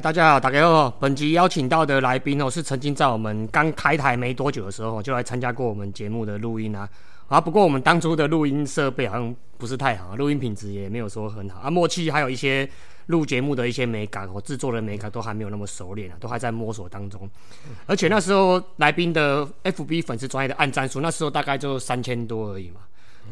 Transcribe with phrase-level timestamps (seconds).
[0.00, 0.90] 大家好，大家好。
[1.00, 6.86] 本集邀请到的来宾哦，是曾经在我们刚开台没多久的时候就来参加过我们节目的录音啊。
[7.28, 12.68] 啊，不过我们当初的录音设备好像不是太好，录音品质也没有说很好啊，默契还有一些
[13.06, 17.26] 录节目的一些美感和制作的美感都还没有那么熟练啊，都还在摸索当中。
[17.86, 22.80] 而且那时候来宾的 FB 粉丝专业的按赞数，那时候大概就三千多而已嘛。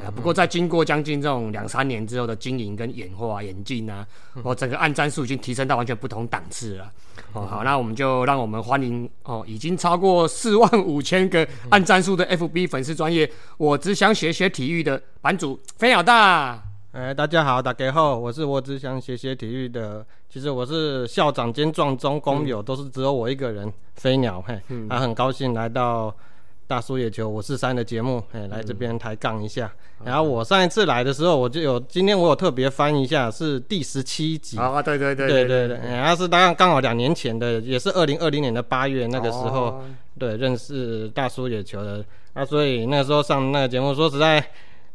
[0.03, 4.07] 啊，不过在经过将近这种两三年之后的经营跟演化演进啊，
[4.43, 6.91] 哦，整个按战术已经提升到完全不同档次了。
[7.33, 16.61] 哦，好，那我们就让我们欢迎哦，已经超过四万五千个按战术的 FB 粉丝专业，我只想学学体育的版主飞鸟大。
[16.93, 26.15] 哎，大家好，大家好，我是我只想学学体育的，其实我是校长兼壮中工友，都是只有我一个人，飞鸟嘿，啊，很高兴来到。
[26.67, 29.71] 大叔野球，我是三的节目，哎，来这边抬杠一下。
[30.05, 39.83] 然后我上一次来的时候，我就有今天我有特别翻一下，是第十七集啊，对对对对对对，然后是大概刚好两年前的，也是二零二零年的八月那个时候，
[40.19, 44.45] 对，认识大叔野球的，啊，所以那时候上那个节目，说实在。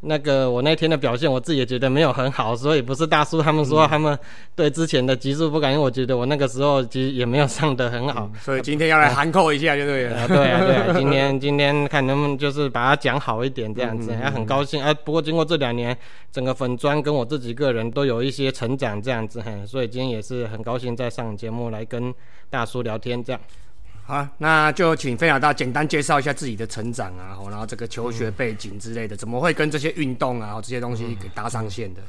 [0.01, 4.17] 那个我那天的表现，我自己也觉得没有很好，所以不是大叔他们说他们
[4.55, 10.27] 对之前的集数不感兴我觉得我那个时候其实也没有上得很好，所以今天要来含扣一下就对了。
[10.27, 14.93] 对啊对啊，今天今天看能不能就是把它讲好一点这样子，还很高兴啊。
[14.93, 15.97] 不过经过这两年，
[16.31, 22.13] 整个粉砖跟我自己个人都有一些成长这样子，嘿，所以今天也是很高兴在上节目来跟
[22.49, 23.41] 大叔聊天这样。
[24.09, 32.01] 好，那就请飞鸟大简单介绍一下自己的成长啊，然后这个求学背景之类的，怎么会跟这些运动啊这些东西给搭上线的？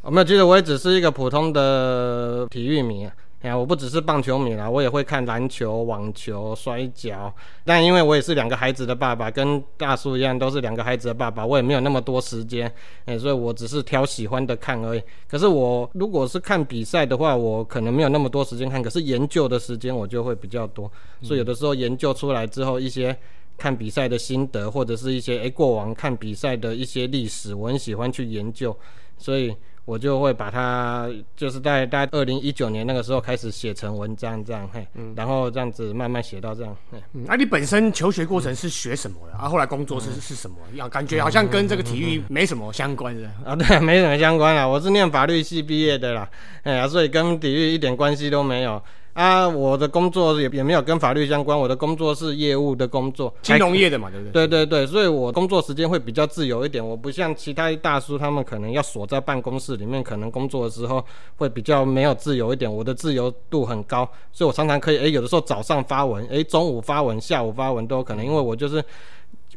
[0.00, 3.10] 我没有，其实我也只是一个普通的体育迷。
[3.44, 7.30] 哎，我不只是棒球迷啦，我也会看篮球、网球、摔跤。
[7.62, 12.72] 但因为我也是两个孩子的爸爸，跟大叔一样都是两个孩子的爸爸，我也没有那么多时间，
[13.04, 15.02] 哎，所以我只是挑喜欢的看而已。
[15.28, 20.90] 可是我如果是看比赛的话，我可能没有那么多时间看，可是研究的时间我就会比较多。
[21.20, 23.14] 所以有的时候研究出来之后，一些
[23.58, 28.74] 看比赛的心得，或者是一些哎过往看比赛的一些历史，我很喜欢去研究，
[29.18, 29.54] 所以。
[29.84, 36.74] 我就会把它，就是在大概二零一九年那个时候开始写成文章，这样嘿，然后这样子慢慢写到这样。
[36.92, 39.36] 嗯，那你本身求学过程是学什么的？
[39.36, 40.56] 啊，后来工作是是什么？
[40.72, 43.54] 要感觉好像跟这个体育没什么相关的啊？
[43.54, 44.66] 对，没什么相关啊。
[44.66, 46.28] 我是念法律系毕业的啦，
[46.62, 48.82] 哎呀，所以跟体育一点关系都没有。
[49.14, 54.46] 啊，我的工作也也没有跟法律相关，我的工作是业务的工作，金融业的嘛，对不对？
[54.46, 61.04] 对对对，所以我工作时间会比较自由一点，我不像其他大叔，他们可能要锁在办公室里面，可能工作的时候
[61.36, 62.72] 会比较没有自由一点。
[62.72, 68.84] 我的自由度很高，所以我常常可以，诶，有的时候早上发文，诶，中午发文，下午发文都有可能，因为我就是。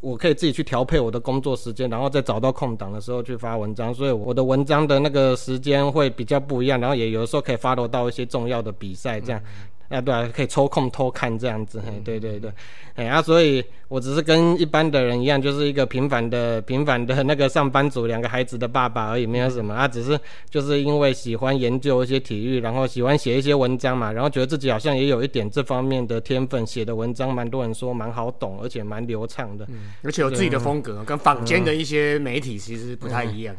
[0.02, 9.42] 我可以自己去调配我的工作时间，然后再找到空档的时候去发文章，所以我的文章的那个时间会比较不一样，然后也有的时候可以发落到一些重要的比赛这样。
[9.90, 12.52] 啊，对啊，可以抽空偷看这样子，嘿，对对对，
[12.96, 19.74] 哎啊，所以我只是跟一般的人一样，就是一个平凡的 平凡的那个上班族，两个孩子的爸爸而已，没有什么。
[19.74, 29.66] 啊，只是就是因为喜欢研究一些体育，然后喜欢写一些文章嘛，然后觉得自己好像也有一点这方面的天分，写的文章蛮多人说蛮好懂，而且蛮流畅的，
[30.04, 33.56] 而且有自己的风格，跟坊间的一些媒体其实不太一样，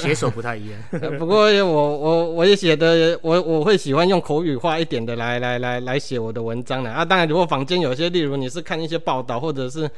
[0.00, 0.78] 写手不太一样。
[1.18, 5.63] 不过我我我也写的，我我会喜欢用口语化一点的来来。
[5.64, 7.04] 来来写我的文章了啊！
[7.04, 9.90] 当然，如果坊间有些，例如你是看一些报道，或者是。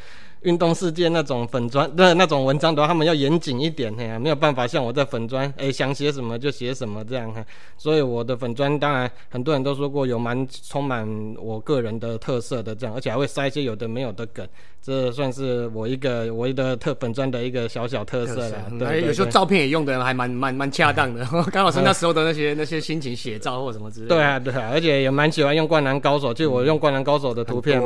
[0.47, 7.45] 运动世界那种粉砖的那种文章的话，他们要严谨一点嘿，没有办法像我在粉砖，哎，想写什么就写什么这样哈。
[7.77, 11.07] 所以我的粉砖当然很多人都说过有蛮充满
[11.41, 14.47] 我个人的特色的这样，而且还会塞一些有的没有的梗，
[14.81, 18.71] 这算是我一个我的特粉砖的一个小小特色了。
[18.79, 24.07] 对，有时候照片也用的还蛮蛮蛮恰当的， 刚好是那时候的那些那些心情写照或什么之类。
[24.07, 27.83] 对啊，对啊，而且也蛮喜欢用灌篮高手，就我用灌篮高手的图片，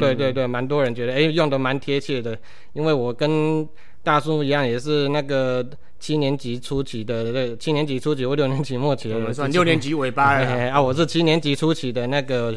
[0.00, 1.99] 对对对，蛮多人觉得哎用的蛮贴。
[2.00, 2.36] 切的，
[2.72, 3.68] 因为我跟
[4.02, 5.64] 大叔一样，也是那个
[5.98, 10.32] 七年级初期的，那七年级初期，或六年级末期的，算六年级尾巴
[10.72, 12.56] 啊，我是七年级初期的那个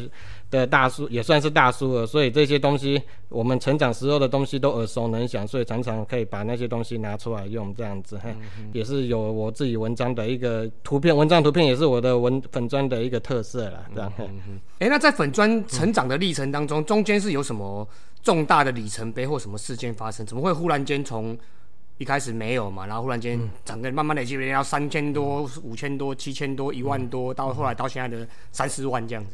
[0.50, 8.34] 的大叔，也算是大叔了，所以这些东西，我们成长时候的东西都耳熟能详，所以常常可以把那些东西拿出来用，这样子，嘿，
[8.72, 14.12] 也是有我自己文章的一个图片，文章图片也是我的文粉砖的一个特色了，这样。
[14.78, 17.88] 哎，那在粉砖成长的历程当中，中间是有什么？
[18.22, 21.36] 重大的里程碑或什么事件发生，怎么会忽然间从
[21.98, 29.32] 一开始没有嘛，然后忽然间整个慢慢累积，要三千多、五千多、七千多、一万多，到后来到现在的三四万这样子。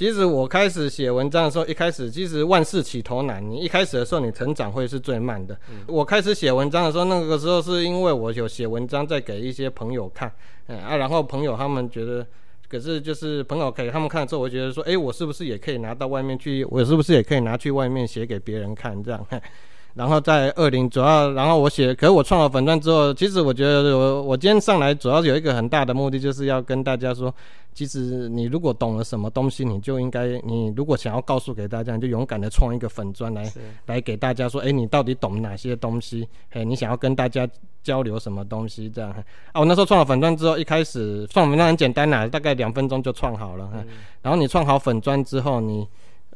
[0.00, 5.54] 其实我开始写文章的时候，一开始其实万事起头难，你一开始的时候你成长会是最慢的。
[5.86, 10.32] 我开始写文章的时候，那个时候是因为我有写文章在给一些朋友看，
[10.68, 12.26] 嗯啊，然后朋友他们觉得。
[12.66, 16.64] 可是就是朋友给他们看之后，我觉得说，哎，我是不是也可以拿到外面去？
[16.70, 19.26] 我是不是也可以拿去外面写给别人看这样？
[19.94, 27.34] 然后在二零主要，然后我写，可是我创了粉钻之后，其实我觉得我我今天上来主要有一个很大的目的，就是要跟大家说，
[27.74, 33.52] 其实你如果懂了什么东西，你就应该，你如果想要告诉给大家，你就勇敢的创一个粉钻来
[33.86, 36.26] 来给大家说，哎，你到底懂哪些东西？
[36.50, 37.48] 哎，你想要跟大家
[37.82, 38.88] 交流什么东西？
[38.88, 39.10] 这样
[39.52, 43.68] 啊，我那时候创了粉钻之后，一开始创粉钻很简单呐，大概两分钟就创好了。
[44.22, 45.86] 然后你创好粉钻之后，你。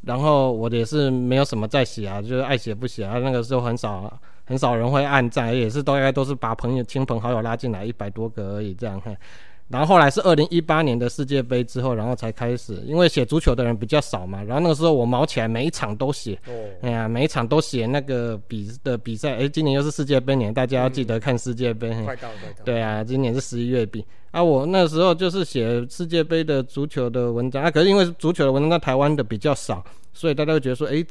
[0.06, 3.19] 然后我也是没有什么在写啊，就是爱写不写啊。
[3.19, 9.01] 那个时候很少很少人会按赞，也是大概都是把朋友、亲朋好友拉进来一百多个而已这样。
[9.69, 14.43] 然后后来是二零一八年的世界杯之后，然后才开始，因为写足球的人比较少嘛。
[14.44, 16.38] 然后那个时候我毛起来，每一场都写，
[16.82, 19.37] 哎呀，每一场都写那个比的比赛。
[19.37, 21.88] 哎，今年又是世界杯年，大家要记得看世界杯。
[22.05, 22.34] 快到，了。
[22.62, 24.05] 对啊，今年是十一月比。
[24.32, 29.82] 啊，我那时候就是写世界杯的足球的文章啊，可是因为足球的文章在台湾的比较少，
[30.12, 31.02] 所以大家会觉得说，哎，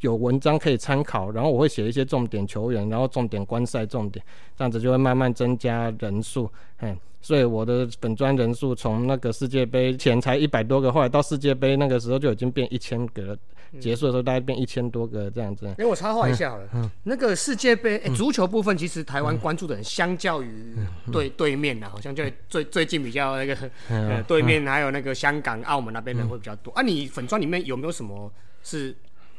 [0.00, 1.30] 有文章可以参考。
[1.30, 4.24] 然后我会写一些重点球员，然后重点观赛重点，
[4.56, 6.96] 这样子就会慢慢增加人数，嗯。
[7.24, 13.36] 所以我的粉砖人数从那个世界杯前才一百多个，后来到世界杯那个时候就已经变一千个了。
[13.80, 15.66] 结束的时候大概变一千多个这样子。
[15.78, 20.76] 哎，我插话一下好了，那个世界杯足球部分，其实台湾关注的人相较于
[21.10, 23.56] 对对面呢，好像就最最近比较那个
[24.28, 26.70] 对面还有那个香港、澳门那边人会比较多。
[26.72, 28.30] 啊，你粉砖里面有没有什么
[28.62, 28.94] 是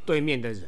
[0.05, 0.63] 对面的人？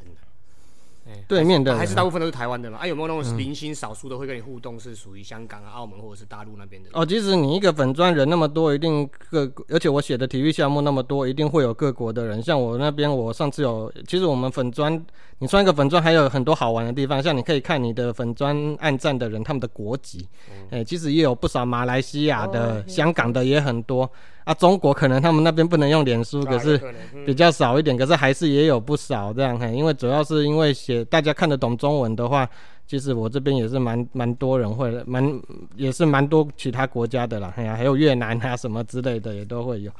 [1.27, 2.79] 对面的还是大部分都是台湾的嘛？
[2.79, 6.89] 啊，有没有那种零星少数的会跟你互动，是属于香港啊、澳门或者是大陆那边的？
[6.93, 12.41] 哦，即使你一个粉专人那么多，一定各，而且我写的体育项目那么多，一定会有各国的人。
[12.41, 15.05] 像我那边，我上次有，其实我们粉专，
[15.39, 20.27] 你穿一个粉专还有很多好玩的地方，像你可以看你的粉专暗赞的人他们的国籍，
[20.69, 24.09] 哎，其实也有不少马来西亚的、香港的也很多。
[24.47, 26.81] 啊，中国可能他们那边不能用脸书，可是
[27.25, 29.75] 比较少一点，可是还是也有不少这样。
[29.75, 32.49] 因为主要是因为写大家看得懂中文的话，
[32.87, 35.41] 其实我这边也是蛮蛮多人会，蛮
[35.75, 37.53] 也是蛮多其他国家的啦。
[37.57, 39.91] 哎呀，还有越南啊什么之类的也都会有。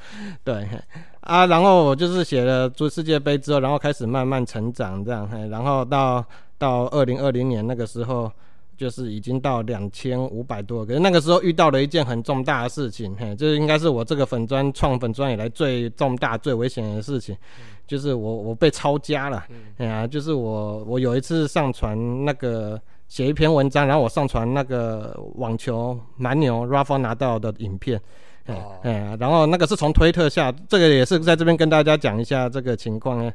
[0.46, 0.66] 对，
[1.20, 5.30] 啊，然后我就是写了做世界杯之后，然后开始慢慢成长这样。
[5.50, 6.24] 然后到
[6.58, 8.32] 到二零二零年那个时候。
[8.78, 17.36] 就是已经到两千五百多，可是那个时候遇到了一件很重大的事情，嘿，这应该是我这个粉砖创粉砖以来最重大、最危险的事情，
[17.88, 19.44] 就是我我被抄家了，
[19.78, 28.00] 哎呀，就是我我有一次上传那个写一篇文章，然后我上传那个网球蛮牛 Rafa 拿到的影片，
[28.46, 33.34] 哎哎，然后那个是从推特下，这个也是在这边跟大家讲一下这个情况呢。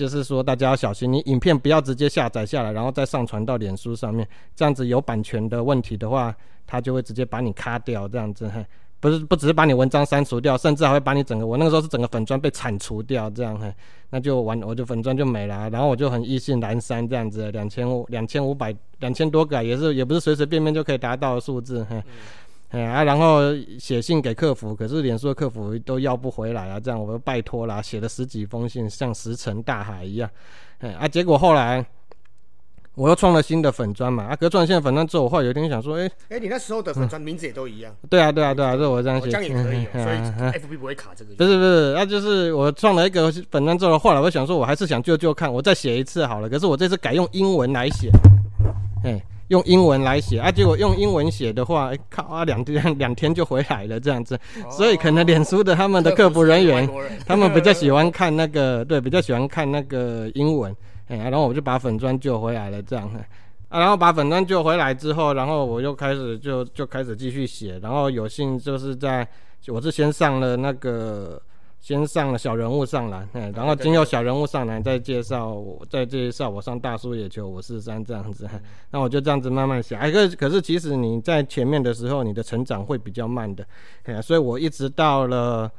[0.00, 4.26] 就是说，大家要小心，你影片不要直接下载下来，然后再上传到脸书上面，
[4.56, 6.34] 这样子有版权的问题的话，
[6.66, 8.50] 他就会直接把你卡掉，这样子，
[8.98, 13.70] 不是不只是把你文章删除掉，甚至还会把你整个，我那个时候是整个粉砖被铲除掉，这样，嘿，
[14.08, 22.02] 那就完，我就粉砖就没了，然后我就很意兴阑珊，这样子，两千五两千五百两千多个，也是也不是随随便便就可以达到的数字，嘿。
[22.70, 23.40] 哎啊，然后
[23.80, 30.30] 写信给客服，可是脸书的客服都要不回来啊，这样我就拜托啦，写了十几封信，像石沉大海一样。
[30.78, 31.84] 哎啊，结果后来
[32.94, 37.92] 我又创了新的粉砖嘛，啊，隔创新的粉砖之后，我后来有一天想说，哎哎，你那时候的粉砖名字也都一样。
[38.08, 40.16] 对啊，对啊，对啊，这我这样写，这样也可以，所以
[40.60, 41.34] FB 不会卡这个。
[41.34, 46.48] 不是不是，那就是我创了一个粉砖之后，后来我想说，我还是想救救看，我再写一次好了。
[46.48, 48.10] 可是我这次改用英文来写，
[49.02, 49.20] 哎。
[49.50, 54.38] 用英文来写啊，结果用英文写的话，靠啊，两天两天就回来了这样子，
[54.70, 56.88] 所以可能脸书的他们的客服人员，
[57.26, 60.74] 他们比较喜欢看那个， 对，比较喜欢看那个英文，
[61.08, 63.08] 哎，然后我就把粉砖救回来了这样，
[63.68, 69.26] 啊，然后把粉砖救回来之后，然后我又开始就就开始继续写，然后有幸就是在，
[69.66, 71.40] 我是先上了那个。
[71.80, 78.46] 先上了小人物上来，哎，然后经由小人物上来，再介绍我，再介绍我上大叔野球五四三这样子，
[78.92, 79.96] 那我就这样子慢慢写。
[79.96, 83.66] 哎，可可是其实你在前面的时候，你的成长会比较慢的，
[84.04, 85.70] 哎，所以我一直到了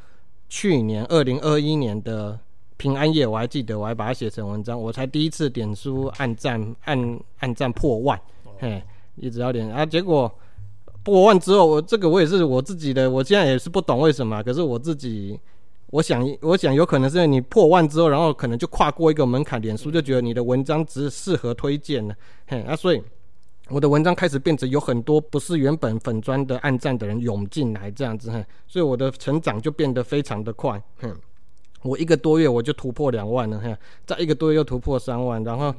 [0.50, 2.38] 去年二零二一年的
[2.77, 8.20] 平安夜，我还记得，我还把它写成文章，我才第一次点书按赞按按赞破万，
[8.58, 8.81] 嘿，
[9.17, 10.29] 一直要点啊，结果
[11.03, 15.39] 破万之后，我这个我也是我自己的，我现在也是不懂为什么，可是我自己。
[15.91, 22.15] 我想，我想有可能是你破万之后，然后可能就跨过一个门槛，脸书就觉得你的文章只适合推荐了，
[22.48, 23.03] 嘿，啊，所以
[23.69, 31.13] 我的文章开始变成有很多不是原本粉砖的暗赞的人涌进来这样子，哼，所以我的成长就变得非常的快，哼，
[31.81, 35.75] 我一个多月我就突破两万了，嘿，在一个多月又突破三万，然后，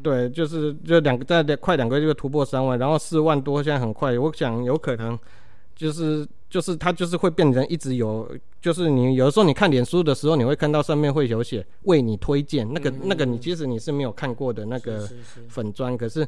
[0.00, 5.18] 对，就是就两个在快两个月就突破三万，然后四万多，现在很快，我想有可能。
[5.76, 8.28] 就是就是它就是会变成一直有，
[8.60, 15.06] 就是你有的时候你看脸书的时候，你会看到上面会有写为你推荐，那个那个你其实你是没有看过的那个
[15.48, 16.26] 粉砖，可是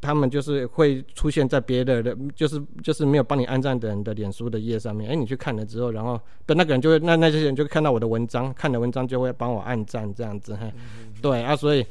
[0.00, 5.08] 他们就是会出现在别的人，就是就是没有帮你按赞的人的脸书的页上面。
[5.10, 10.54] 哎，你去看了之后，然后那那个人就会那那些人就会看到我的文章，看了文章就会帮我按赞这样子。
[10.54, 10.70] 哈，
[11.22, 11.86] 对啊，所以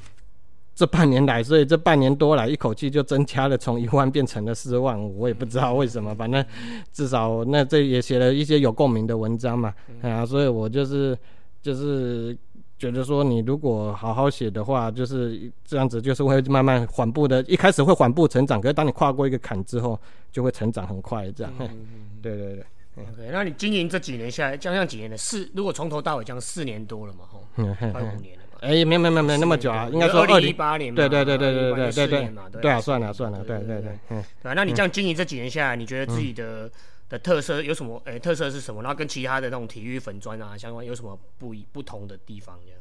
[0.75, 6.43] 这半年来，所以这半年多来，一口气就增加了，从一万变成了四万五，我也不知道为什么，反正
[6.91, 9.73] 至少那这也写了一些有共鸣的文章嘛。
[10.01, 11.17] 啊，所以我就是
[11.61, 12.37] 就是。
[12.79, 19.97] 觉得说你如果好好写的话，就是这样子，就是会慢慢缓步的，一开始会缓步成长，可是当你跨过一个坎之后，
[20.33, 21.53] 就会成长很快，这样。
[22.21, 22.65] 对对对
[22.97, 25.15] ，OK，那你经营这几年下来，将近几年了？
[25.15, 28.42] 四，如果从头到尾讲四年多了嘛，吼， 快五年了嘛。
[28.63, 34.23] 哎，没有没有没有没有那么久啊，应该说二零一零，八年嘛，对对对对对对对对对算了算了，对对对，嗯。
[34.41, 36.69] 对啊，那你这样经营这几年下来，你觉得自己的、
[37.09, 38.01] 的特色有什么？
[38.05, 38.81] 哎、特色是什么？
[38.81, 42.57] 然后跟其他的那种体育粉砖啊相关有什么不一不同的地方？
[42.65, 42.79] 这样。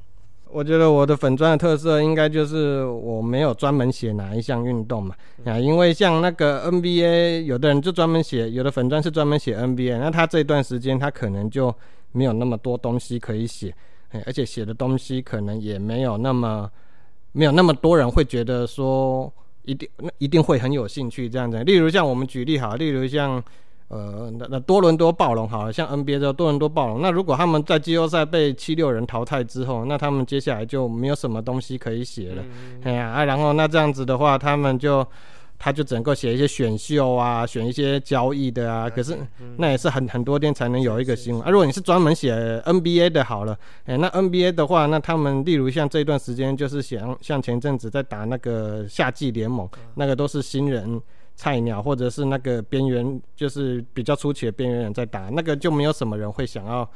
[0.54, 5.14] 我觉得我的粉砖的特色应该就是我没有专门写哪一项运动嘛，
[5.46, 11.74] 啊，因为像那个 NBA，有的人就专门写，有的粉砖是专门写 NBA，那他这段时间他可能就
[12.12, 13.74] 没有那么多东西可以写，哎，
[14.26, 16.70] 而且写的东西可能也没有那么
[17.32, 21.62] 没有那么多人会觉得说一定那一定会很有兴趣这样子。
[21.64, 23.42] 例如像我们举例好，例如像。
[23.88, 32.42] 呃，那那多伦多暴龙好了，像 NBA 的多伦多暴龙，那如果他们在季后赛被七六人淘汰之后，那他们接下来就没有什么东西可以写了。
[32.84, 35.06] 哎呀、啊，然后那这样子的话，他们就
[35.64, 38.90] 他就只能够写一些选秀啊，选一些交易的啊。
[38.90, 39.16] 可是
[39.58, 41.50] 那也是很很多天才能有一个新闻啊。
[41.50, 42.34] 如果你是专门写
[42.66, 51.00] NBA 的，好了，哎，那 NBA 的话，那他们例如像这段时间就是想像前阵子在打那个夏季联盟，那个都是新人。
[51.34, 56.88] 菜鸟或者是那个边缘，就是比较出奇的边缘人在打，那个就没有什么人会想要，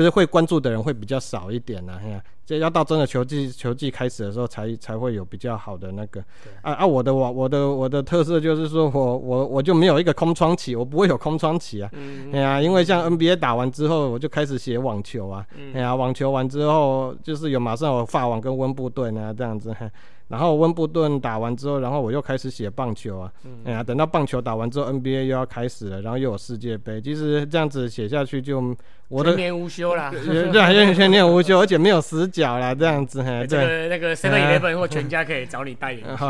[0.00, 2.00] 不是会关注的人会比较少一点呐、啊。
[2.02, 6.24] 哎呀，这要到真的球季球季开始的时候才才会有比较好的那个。
[6.62, 11.90] 啊啊，我的我我的我的特色就是说我我我就没有一个空窗期，我不会有空窗期啊。
[12.32, 15.46] 哎呀，因为像 NBA 打完之后，我就开始写网球啊。
[15.74, 19.70] 哎呀，网球完之后就是有马上有法网跟温布顿啊这样子。
[19.78, 19.86] 嘿
[20.28, 23.32] 然后温布顿打完之后，然后我又开始写棒球啊，
[23.64, 28.74] 哎呀，等到棒球打完之后，NBA 又要开始了，然后又有世界杯，其实这样子写下去就
[29.10, 30.10] 我的全年无休啦。
[30.10, 33.58] 对，对全年无休，而且没有死角啦，这样子，嘿，这。
[33.58, 36.16] 个那个 Seven Eleven 或全家可以找你代言。
[36.16, 36.28] 好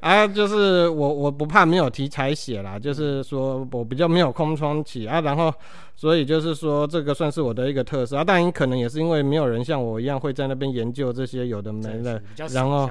[0.00, 5.52] 啊，就是我我不怕没有题材写啦，就是说我比较没有空窗期啊，然后
[5.96, 12.90] 所以就是说这个算是我的一个特色啊，当然可能也是因为没有人像我一样会在那边研究这些有的没的，然后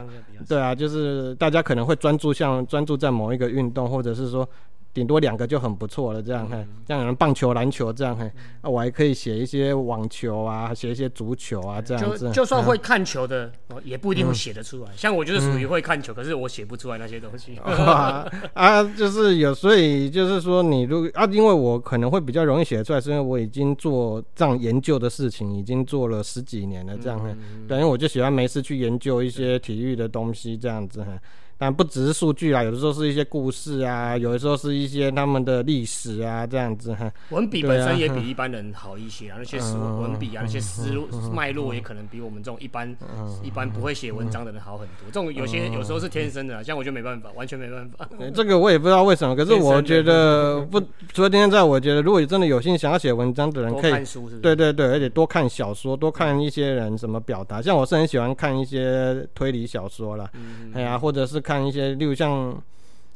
[0.49, 4.47] 对啊，就是大家可能会专注像专注在某一个运动，或者是说
[4.93, 8.31] 顶多两个就很不错了，这样嘿，像有人棒球、篮球这样嘿，
[8.61, 12.43] 啊，我还可以写一些网球啊，写一些足球啊这样子就。
[12.43, 14.91] 就算会看球的，哦也不一定会写得出来。
[14.95, 17.57] 像我就是属于会看球，可是我写不出来那些东西。
[17.57, 27.35] 啊 啊，就是有，所以就是说，你如啊，因为我可能会比较容易写得出来，是因为我已经做这样研究的事情，已经做了十几年了，这样嘿，
[27.67, 31.11] 对，因为我就喜欢没事去研究一些体育的东西，这样子嘿。
[31.57, 37.11] 但不只是数据啦，有的时候是一些故事啊，有的时候是一些他们的历史啊，这样子哈。
[37.29, 45.05] 文笔本身也比一般人好一些啊，那些思嗯文笔啊，那些思路脉络也可能比我们这种一般嗯一般不会写文章的人好很多。
[45.07, 48.07] 这种有些有时候是天生的啊，像我就没办法，完全没办法。
[48.33, 50.81] 这个我也不知道为什么，可是我觉得 不，
[51.13, 54.37] 除了天天在，我觉得如果你真的有心想要写文章的人，可以看书是？
[54.37, 57.61] 对对对，而且多看小说，多看一些人怎么表达。
[57.61, 60.29] 像我是很喜欢看一些推理小说啦，
[60.73, 62.59] 哎呀，或者是看一些，例如像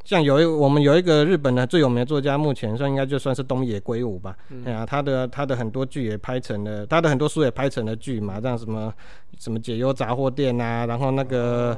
[0.04, 4.36] 像有一我们有一个日本的最有名的作家，目前算应该就算是东野圭吾吧。
[4.66, 8.94] 哎呀，他的他的很多剧也拍成了，他的很多书也拍成了剧嘛，像什么
[9.40, 11.76] 什么解忧杂货店啊，然后那个。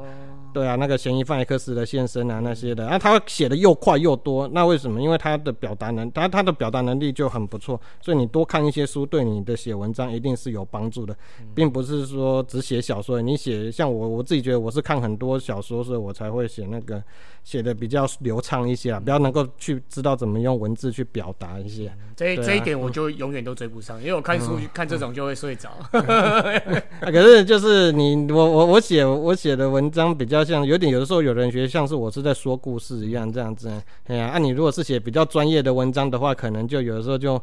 [0.54, 5.02] 对啊，那个嫌疑犯 X 的现身啊，那些的，啊，他写的又快又多，那为什么？
[5.02, 11.16] 因为他的表达能，他他的表达能力就很不错，所以你多看一些书，对你的写文章一定是有帮助的，
[11.54, 13.22] 并不是说只写小说。
[13.22, 17.02] 你写像我我自己觉得我是看很多小说，所以我才会写那个
[17.44, 21.92] 写的比较流畅一些啊，比较能够去知道怎么用文字去表达一些。
[22.16, 25.70] 这啊这一点我就永远都追不上，因为我看书看这种就会睡着。
[25.94, 33.72] 啊，可是就是你我我我写我写的文章比较像，有点有的时候有人觉得像是我是在说故事一样这样子。
[34.08, 37.42] 哎呀，啊，你如果是写比较专业的文章的话，可能就有的时候就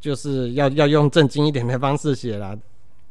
[0.00, 2.56] 就是要要用正经一点的方式写啦。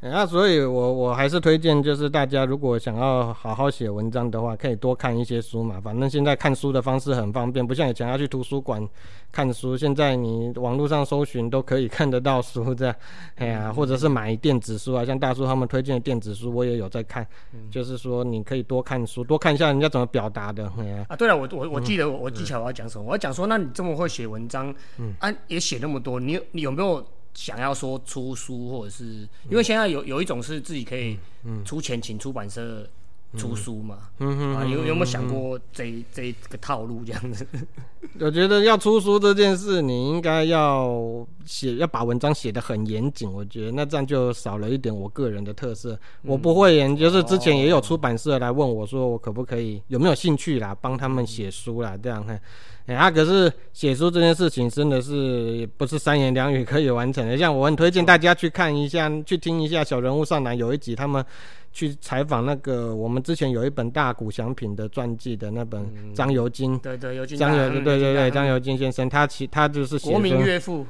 [0.06, 5.80] 那所以，我我还是推荐，就是大家如果想要好好写文章的话，可以多看一些书嘛。
[5.82, 8.86] 反正现在看书的方式很方便，不像以前要去图书馆
[9.32, 12.96] 看书，现在你网络上搜寻都可以看得到书这样。
[13.36, 17.26] 哎呀，或者是买电子书啊，像大叔他们推荐的电子书，我也有在看。
[17.72, 20.70] 就是说，你可以多看书，多看一下人家怎么表达的。
[20.80, 23.06] 哎呀，啊，对了，我我我记得我技巧我要讲什么？
[23.06, 27.02] 我要讲说，那你这么会写文章，嗯，啊，也写那么多，你你有没有？
[27.34, 31.18] 想要说出书，或者是因为现在有有一种是自己可以
[31.66, 32.88] 出钱请出版社
[33.36, 33.98] 出书嘛？
[34.20, 37.46] 啊，有有没有想过这这个套路这样子？
[38.20, 43.32] 我觉得要出书这件事，你应该要写，要把文章写得很严谨。
[43.32, 45.98] 我觉得那这样就少了一点我个人的特色。
[46.22, 52.40] 我不会研，就是之前也有出版社来问我说，我可不可以有没有兴趣啦，帮他们写书啦，这样看。
[52.86, 57.38] 哎，啊，可是写书这件事情真的是不是三言两语可以完成的。
[57.38, 61.26] 像我很推荐大家去看一下，去听一下《小人物上篮》有一集，他们。
[61.74, 70.86] 去采访那个，我们之前有一本大谷祥平的传记的那本张尤金，对对，尤金张尤对对对张尤金先生，他其他就是国民岳父，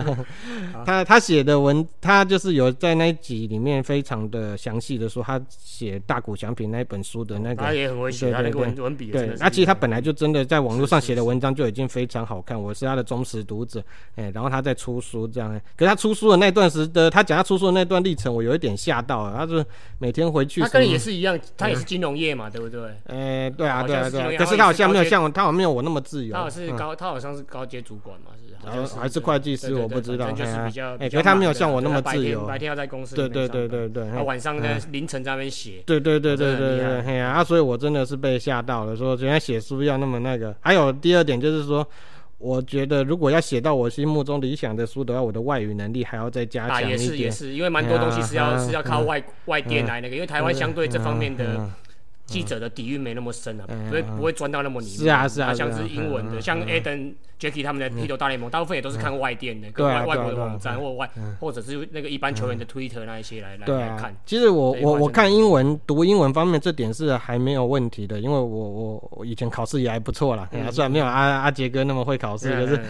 [0.84, 13.82] 他他写的文，他就是有在那一集里面非常的详细的说他写大谷祥平那一本书的那个，他也很会写，他那个文文笔，对，那其实他本来就真的在网络上写的文章就已经非常好看，我是他的忠实读者，
[14.16, 19.64] 哎，然后他在出书这样，可是他出书的那段时的，他讲他出书的那段历程，我有一点吓到了，他说。
[19.98, 22.82] 每天回去，他跟你也是一样，他也是金融业嘛，对不对？
[23.06, 24.30] 哎，对啊，对啊，对啊。
[24.38, 26.34] 可是他好像没有像我，他好像没有我那么自由。
[26.34, 28.32] 他好像是高，他好像是高阶主管嘛，
[28.86, 30.30] 是还是会计师，我不知道。
[30.32, 32.44] 就是比较，哎，可是他没有像我那么自由。
[32.46, 34.10] 白天要在公司，对对对对对。
[34.10, 35.82] 他晚上呢，凌晨在那边写。
[35.86, 40.54] 对对对对对对，嘿呀，啊，所以我真的是被吓到了，说原来写书要那么那个。
[40.60, 41.86] 还有第二点就是说。
[42.38, 46.90] 我觉得，如果要写到我心目中理想的书的话，我的外语能力还要再加强一点。
[46.90, 51.68] 也是也是，因为蛮多东西是要是要靠外外电来那个，因为台湾相对这方面的。
[52.26, 54.98] 记者的底蕴没那么深啊，不会不会钻到那么里面。
[54.98, 64.12] 是啊是啊，像是英文的，像 Aden、Jackie 他们的《踢球大联盟》，大部分也都是看外电的，跟外外国的网站或外，或者是那个一般球员的 Twitter 那一些来来来看。
[64.26, 72.80] 其实我我我看英文读英文方面这点是还没有问题的，因为我我我以前考试也还不错啦，虽然没有阿阿杰哥那么会考试，可是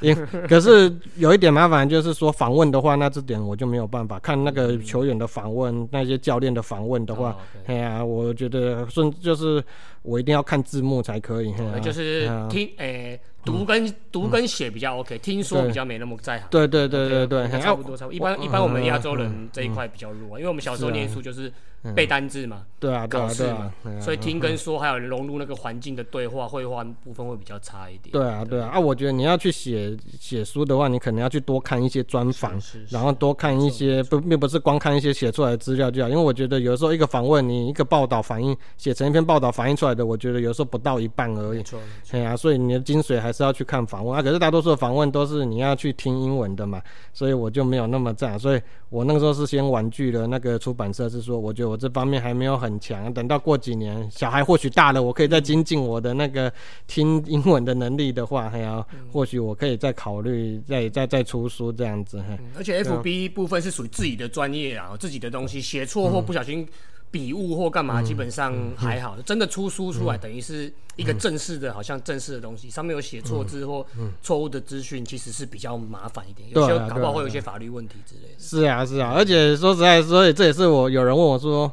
[0.00, 0.14] 因
[0.48, 4.18] 可是有一点麻烦，就是说访问的话，那这点我就没有办法。
[4.20, 8.85] 看那个球员的访问，那些教练的访问的话，哎呀，我觉得。
[8.88, 9.62] 顺就是
[10.02, 13.20] 我一定要看字幕才可以，就是听诶。
[13.44, 16.48] 读跟读跟写比较 OK，听说比较没那么在行。
[16.50, 18.12] 对对对对对，差不多差不多。
[18.12, 21.52] 一般一般我们亚洲人这一块比较弱，因为我们小时候念书就是
[21.94, 28.10] 背单字嘛，对啊，考试嘛，所以听跟说还有融入那个环境的对话绘画部分会比较差一点。
[28.10, 28.80] 对啊对啊啊！
[28.80, 41.58] 我觉得你要去写写书的话，你可能要去多看一些专访，然后多看一些不并不是光看一些写出来的资料就好，因为我觉得有时候一个访问你一个报道反映写成一篇报道反映出来的，我觉得有时候不到一半而已。
[41.58, 41.78] 没错，
[42.10, 43.36] 对啊，所以你的精髓还是。
[43.36, 46.80] 是要去看访问啊，可是大多数的访问都是你要去听英文的嘛，
[47.12, 48.38] 所以我就没有那么赞。
[48.38, 53.12] 所以我那个时候是先婉拒了那个出版社，是说我觉得我这方面还没有很强。
[53.12, 56.52] 等到过几年小孩或许大了，我可以再精进我的那个
[56.86, 62.22] 听英文的能力的话，还要或许我可以再考虑再再再出书这样子。
[62.56, 66.66] 而且 F B 部分是属于自己的专业啊，自己的东西写错或不小心。
[67.10, 69.16] 笔误或干嘛，基本上还好。
[69.24, 73.86] 真的出书出来，等于是一个正式的，好像正式的东西，上面有写错字或
[74.22, 76.48] 错误的资讯，其实是比较麻烦一点。
[76.50, 78.38] 有些搞不好会有一些法律问题之类的。
[78.38, 81.72] 是啊，是啊，而且说实在，所以这也是我有人问我说。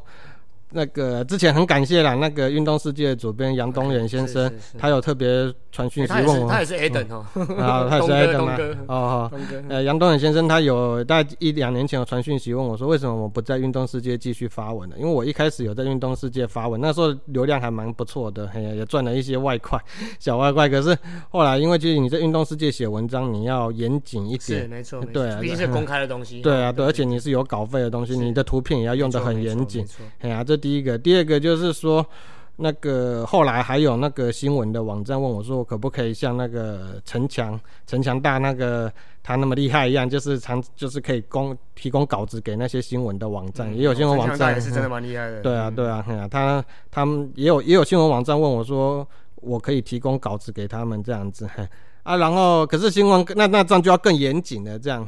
[0.73, 7.23] 那个之前很感谢啦，那个运动世界的主编杨东远先生，他有特别传讯息问我，他也是 A 等哦，
[7.57, 8.57] 啊，他也是 A 等吗？
[8.87, 9.31] 哦，
[9.69, 14.95] 呃，杨东远先生他有大概一两年前有传讯息问我说，为什么我不在运动世界继续发文了？
[14.97, 19.79] 因为我一开始有在运动世界发文，那时候流量还蛮不错的，也赚了一些外快，
[20.19, 20.67] 小外快。
[20.67, 20.97] 可是
[21.29, 29.85] 后来因为就是你在运动世界写文章，你要严谨一点，是没错，对，毕竟是公开的东西，对啊， 对，而且你是有稿费的东西，你的图片也要用的很严谨，
[30.21, 30.57] 哎呀，这。
[30.63, 32.05] 第一个，第二个就是说，
[32.55, 38.89] 那个后来还有那个新闻的网站问我说，我可不可以像那个陈强、陈强大那个
[39.21, 45.41] 他那么厉害一样，就是常就是可以供提供稿子给那些新闻的网站，也有新闻网站是真的蛮厉害的。
[45.41, 49.05] 对啊，对啊，他他们也有也有新闻网站问我说，
[49.41, 51.45] 我可以提供稿子给他们这样子
[52.03, 55.05] 啊，然后可是新闻那那这样就要更严谨了这样。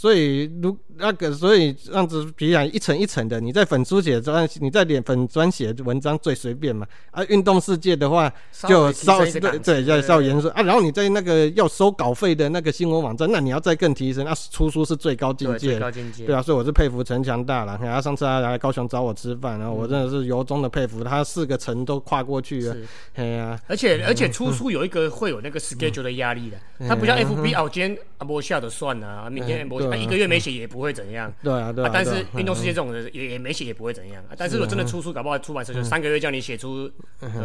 [0.00, 6.86] 所以如那个，所以这样子比来一层一层的，你在粉书写专，你在脸粉专写文章最随便嘛。
[7.10, 8.32] 啊，运动世界的话
[8.66, 10.62] 就稍对对要稍严肃啊。
[10.62, 15.78] 然后你在那个要收稿费的那个新闻网站，那你要再更提升，那出书是最高境界。
[15.78, 16.24] 高境界。
[16.24, 17.78] 对啊，所以我是佩服陈强大了。
[17.82, 22.76] 然后上次他来高雄找我吃饭，然后我真的是由衷的佩服他，四个城都跨过去了。
[23.16, 26.56] 哎呀，而且而且出书有一个会有那个 schedule 的压力的，
[26.88, 29.89] 他不像 FB 哦，今天阿波下的算了，明天波。
[29.90, 31.90] 他一个月没写也不会怎样，对啊，对啊。
[31.92, 34.22] 但是运动世界这种人也也没写也不会怎样。
[34.36, 36.90] 但是我真的出书，搞不好出版社就三个月叫你写出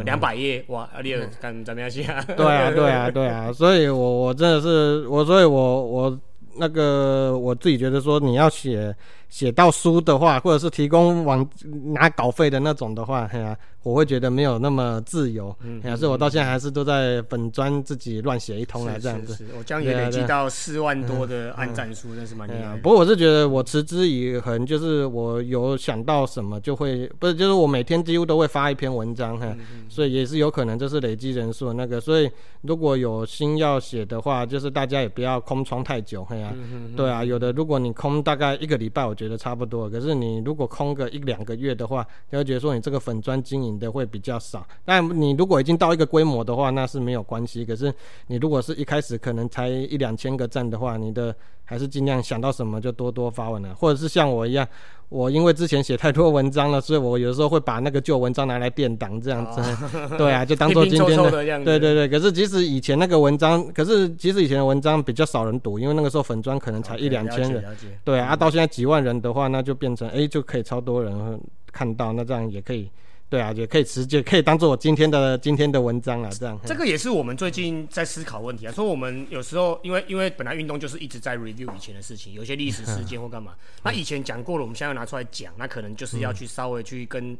[0.06, 2.24] 两百页，哇，阿丽敢怎么样写啊？
[2.38, 3.52] 对啊， 对啊，对啊。
[3.52, 6.20] 所以我我真的是我，所以我我
[6.58, 8.96] 那个我自己觉得说，你要写
[9.30, 11.48] 写到书的话，或者是提供网
[11.94, 13.58] 拿稿费的那种的话，哎呀。
[13.86, 19.46] 我会觉得没有那么自由，嗯，所以我到现在还是都在本专自己乱写一通来这样子。
[19.56, 22.76] 我将也累积到四万多的按赞数，那是蛮厉害。
[22.78, 29.56] 不过我是觉得我持之以恒，就是我有想到什么就会，不是就是我每天几乎都会发一篇文章哈，
[29.88, 32.02] 所以也是有可能就是累积人数那个。
[32.02, 32.28] 所以
[32.62, 36.52] 如果有心要写的话，就是大家也不要空窗太久，嘿呀，
[36.98, 39.88] 对啊，有的如果你空大概一个礼拜，我觉得差不多。
[39.88, 43.76] 可是你如果空个一两个月的话，就会觉得说你这个粉砖经营。
[43.76, 47.66] 的会比较少，但你如果已经到一个规模的话，那是没有关系。
[47.66, 47.94] 可是
[48.28, 53.76] 你如果是一开始可能才一两千个赞的话，你的还是尽量想到什么就多多发文了。
[53.76, 54.68] 或者是像我一样，
[55.10, 59.62] 我因为之前写太多文章了，所以我有时候会把那个旧文章拿来垫档，这样子。
[60.18, 61.32] 对啊，就当做今天的。
[61.64, 62.08] 对对对。
[62.08, 67.64] 可是即使以前那个文章，可是即使以前的文章比较少人读，因为那个时候粉砖可能才一两千人。
[68.04, 71.40] 对啊，到现在几万人的话，那就变成哎就可以超多人
[71.72, 72.90] 看到，那这样也可以。
[73.30, 76.60] 对啊，也可以直接可以当做我今天的今天的文章了，这样。
[76.66, 87.38] 这个也是我们最近在思考问题啊，说我们有时候因为因为本来运动就是一直在 review 以前的事情，有些历史事件或干嘛， 那以前讲过了，我们现在要拿出来讲，那可能就是要去稍微去跟。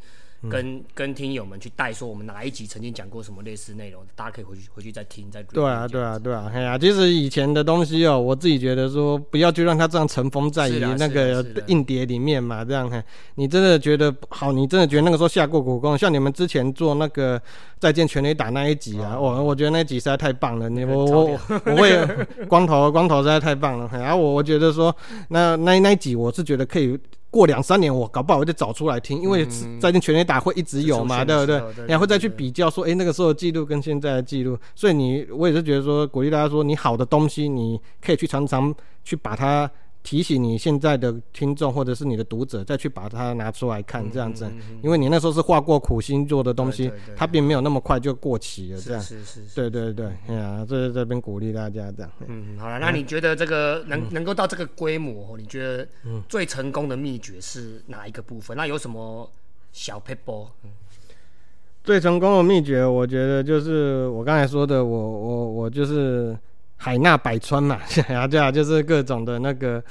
[0.50, 5.42] 跟跟听友们去带说，我们哪一集曾经讲过什么类似内容，大家可以回去回去再听再。
[5.44, 13.04] 对啊，对啊，对啊，哎呀，其实以前的东西哦，我自己觉得说，不要就让它这样尘封在于那个硬碟里面嘛，这样哈。
[13.36, 17.42] 你真的觉得好，你真的觉得那个时候下过苦功，像你们之前做那个
[17.80, 24.96] 再见全垒打那一集啊，我我觉得那集实在太棒了，你我我我会光头光头实在太棒了，然后我我觉得说
[25.30, 26.98] 那那那一集我是觉得可以。
[27.36, 29.46] 过两三年，我搞不好我就找出来听，因为
[29.78, 31.62] 在那全垒打会一直有嘛，对不对？
[31.86, 39.70] 然后再去比较说，哎，那个时候的记录跟现在的记录，所以你我也是觉得说，鼓励大家说，你好的东西，你可以去常常去把它。
[40.06, 44.48] 提醒你现在的听众或者是你的读者，再去把它拿出来看，这样子，
[44.84, 52.12] 因为你那时候是画过苦心做的东西，它并没有那么快就过期了，这样，是是是，对对对，哎呀，这是这边鼓励大家这样。
[52.28, 55.88] 嗯，好了，那你觉得这个能能够到这个规模，你觉得
[56.30, 58.56] 最成功的秘诀是哪一个部分？
[58.56, 59.28] 那有什么
[59.72, 60.50] 小 paper？
[61.84, 66.38] 最成功的秘诀，我觉得就是我刚才说的，我我我就是。
[66.78, 67.80] 海纳百川嘛，
[68.30, 69.84] 对啊，就是各种的那个，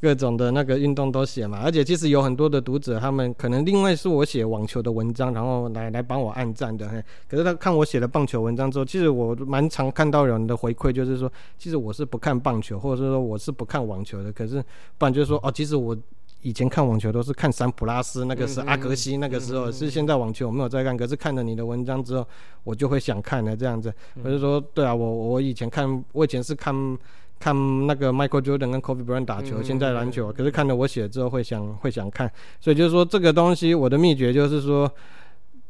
[0.00, 1.60] 各种的那个运动都写嘛。
[1.62, 6.88] 而且其实有很多的读者，他们可能另外是我写网球的文章，然后来来帮我按赞的。
[6.88, 14.32] 嘿，可是他看我写的棒球文章之后，其实我蛮常看到有人的回馈，就是说，其实我是不看棒球，或者是说我是不看网球的。
[14.32, 14.62] 可是
[14.96, 15.96] 不然就是说，哦，其实我。
[16.42, 22.26] 以前看网球都是看桑普拉斯，那个是阿格西，那个时候是现在网球我没有在看，可是看了你的文章之后，
[22.62, 23.92] 我就会想看了这样子。
[24.22, 26.96] 我就说，对啊，我我以前看，我以前是看
[27.40, 34.88] 看那个 Michael Jordan 跟 Kobe Bryant 打球，现在篮球，可是看了我写之后会想会想看，所以就是说这个东西，我的秘诀就是说，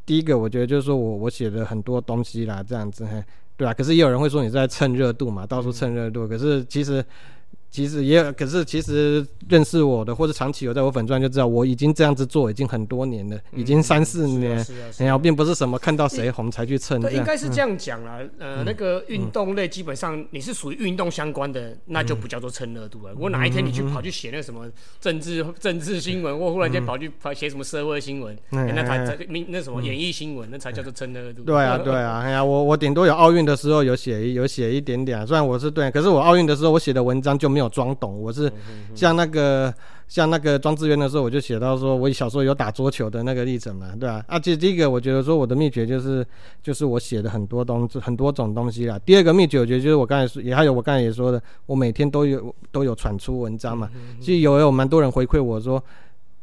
[0.04, 3.08] 第一个我觉得就是说我我写了很多东西啦，这样子，
[3.56, 7.02] 对啊，可是也有人会说你在蹭热度嘛，到处蹭热度，可是其实。
[7.70, 14.64] 其实也，可是其实认识我的或者长期有在我粉钻就知道，我已经这样子做已经很多年了，已经三四年，
[14.96, 16.98] 然后并不是什么看到谁红才去蹭。
[16.98, 18.20] 对，应该是这样讲啦。
[18.38, 23.12] 呃，那个运动类基本上你是属于运动相关的，那就不叫做蹭热度了。
[23.12, 24.66] 如果哪一天你去跑去写那什么
[24.98, 31.42] 政治政治新闻，或忽然间跑去跑写什么社会新闻，那才那什么演艺新闻，那才叫做蹭热度。
[31.42, 37.57] 对啊， 对啊，哎呀，我我顶多有奥运的时候有写有写一点点，虽然我是对，可是我奥运的时候我写的文章就没。
[37.58, 38.50] 没有装懂，我是
[38.94, 39.74] 像那个
[40.06, 44.24] 像那个庄资源的时候，我就写到说，我小时候有打桌球的那个历程嘛，对吧？
[44.28, 46.24] 啊，其实第一个我觉得说我的秘诀就是
[46.62, 48.96] 就是我写的很多东很多种东西啦。
[49.00, 53.90] 第二个秘诀我觉得就是我刚才说也还有我刚才也说的，我每天都有都有产出文章嘛。
[54.20, 55.82] 其实有有蛮多人回馈我说，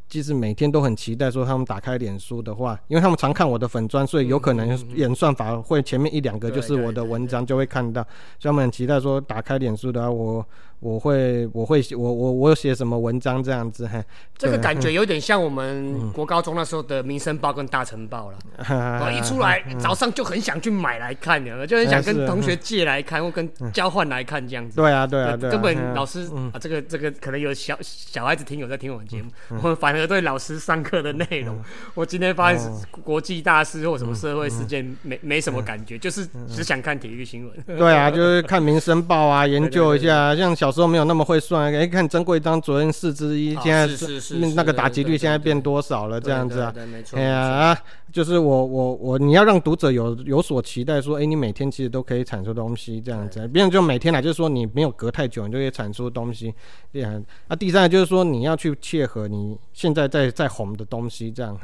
[0.10, 8.04] 其实每天都很期待说他们打开脸书的话，因为他们常看我的粉砖，所以有可能演算法会前面一两个就是我的文章就会看到，
[8.38, 10.45] 所以他们很期待说打开脸书的话，我
[10.80, 14.04] 我会我会我我我有写什么文章这样子，哈，
[14.38, 24.76] 这个感觉有点像我们国高中那时候的《民生报》跟《大晨报》了，哦，一出来早上就很想去买来看的，就很想跟同学借来看或跟交换来看这样子。
[24.76, 29.32] 对啊，对啊，对，根本老师啊，这个这个可能有小小孩子听友在听我们节目，
[29.64, 31.60] 我们反而对老师上课的内容，
[31.96, 37.78] 我今天发现是国际大事或什么社会事件，没没什么感觉，就是只想看体育新闻。
[37.78, 40.36] 对啊，就是看《民生报》啊，研究一下。
[40.36, 46.19] 像小时候没有那么会算，哎，看珍贵章昨天四之一，现在是那个打击率现在变多少了？
[46.19, 46.73] 这样子啊？
[46.91, 47.17] 没错。
[47.17, 47.78] 哎呀，
[48.12, 53.47] 就是我我我，你要让读者有有所期待，说，哎，你每天其实都可以产出东西，这样子。
[53.47, 56.54] 别人就每天来，就是说你没有隔太久，你就可以产出东西。
[56.93, 57.23] 这样。
[57.47, 61.58] 啊，第三个就是说你要去切合你现在在在红的东西，这样。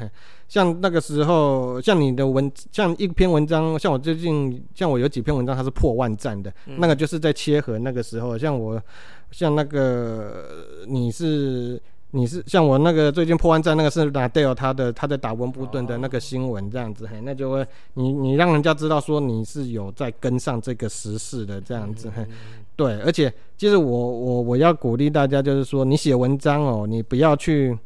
[0.48, 8.36] 像那个时候，像你的文，像一篇文章，像我最近，像我有几篇文章，它是破万赞的，那个就是在切合那个时候。
[8.36, 8.80] 像我，
[9.30, 10.44] 像那个
[10.86, 22.26] 你是你是像我那个最近破案战那个是拿 Dale 他的他在打温布顿的那个新闻这样子，嘿，那就会你你让人家知道说你是有在跟上这个时事的这样子，嘿，
[22.76, 27.78] 对，而且其实我我我要鼓励大家就是说，你写文章哦，你不要去。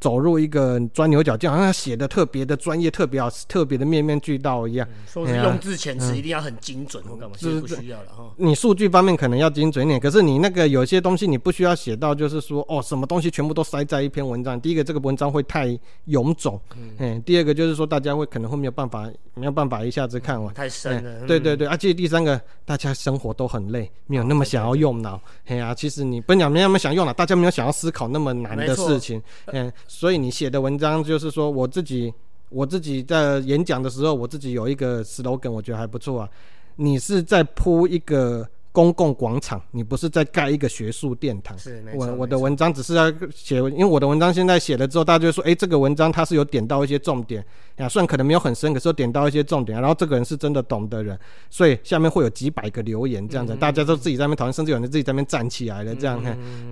[0.00, 4.86] 走入一个钻牛角尖，好像写的特别的专业、特别好、特别的面面俱到一样。
[5.06, 7.36] 说是用字遣词一定要很精准，或干嘛？
[7.60, 8.30] 不需要了哈。
[8.36, 14.60] 你数据方面可能要精准一点，可是你那个有些东西你不需要写到，就是说哦，什么东西全部都塞在一篇文章。
[14.60, 15.68] 第一个，这个文章会太
[16.08, 16.60] 臃肿，
[16.98, 17.22] 嗯。
[17.22, 20.52] 第二个就是说，大家会可能会没有办法，没有办法一下子看完。
[20.54, 21.26] 太深了。
[21.26, 25.20] 对对对，而且第三个，大家生活都很累，没有那么想要用脑。
[25.46, 29.22] 哎呀，其实你不讲没那么想用脑，大家没有想要思考那么难的事情。
[29.46, 30.56] 嗯，所以你写的。
[30.66, 32.12] 文章就是说，我自己
[32.48, 36.28] 我自己在演讲的时候，我自己有一个 slogan，我觉得还不错啊。
[36.74, 41.56] 你是在铺一个公共广场，你不是在盖一个学术殿堂。
[41.56, 47.44] 是，我我的文章只是要写，因为我的文章现在写了之后，大家就说，哎，这个文章它是有点到一些重点
[47.76, 49.80] 呀，虽然可能没有很深，可是点到一些重点。
[49.80, 51.16] 然后这个人是真的懂的人，
[51.48, 56.20] 所以下面会有几百个留言这样子，大家都自己在那边讨论，甚至有人自己在那边站起来了这样。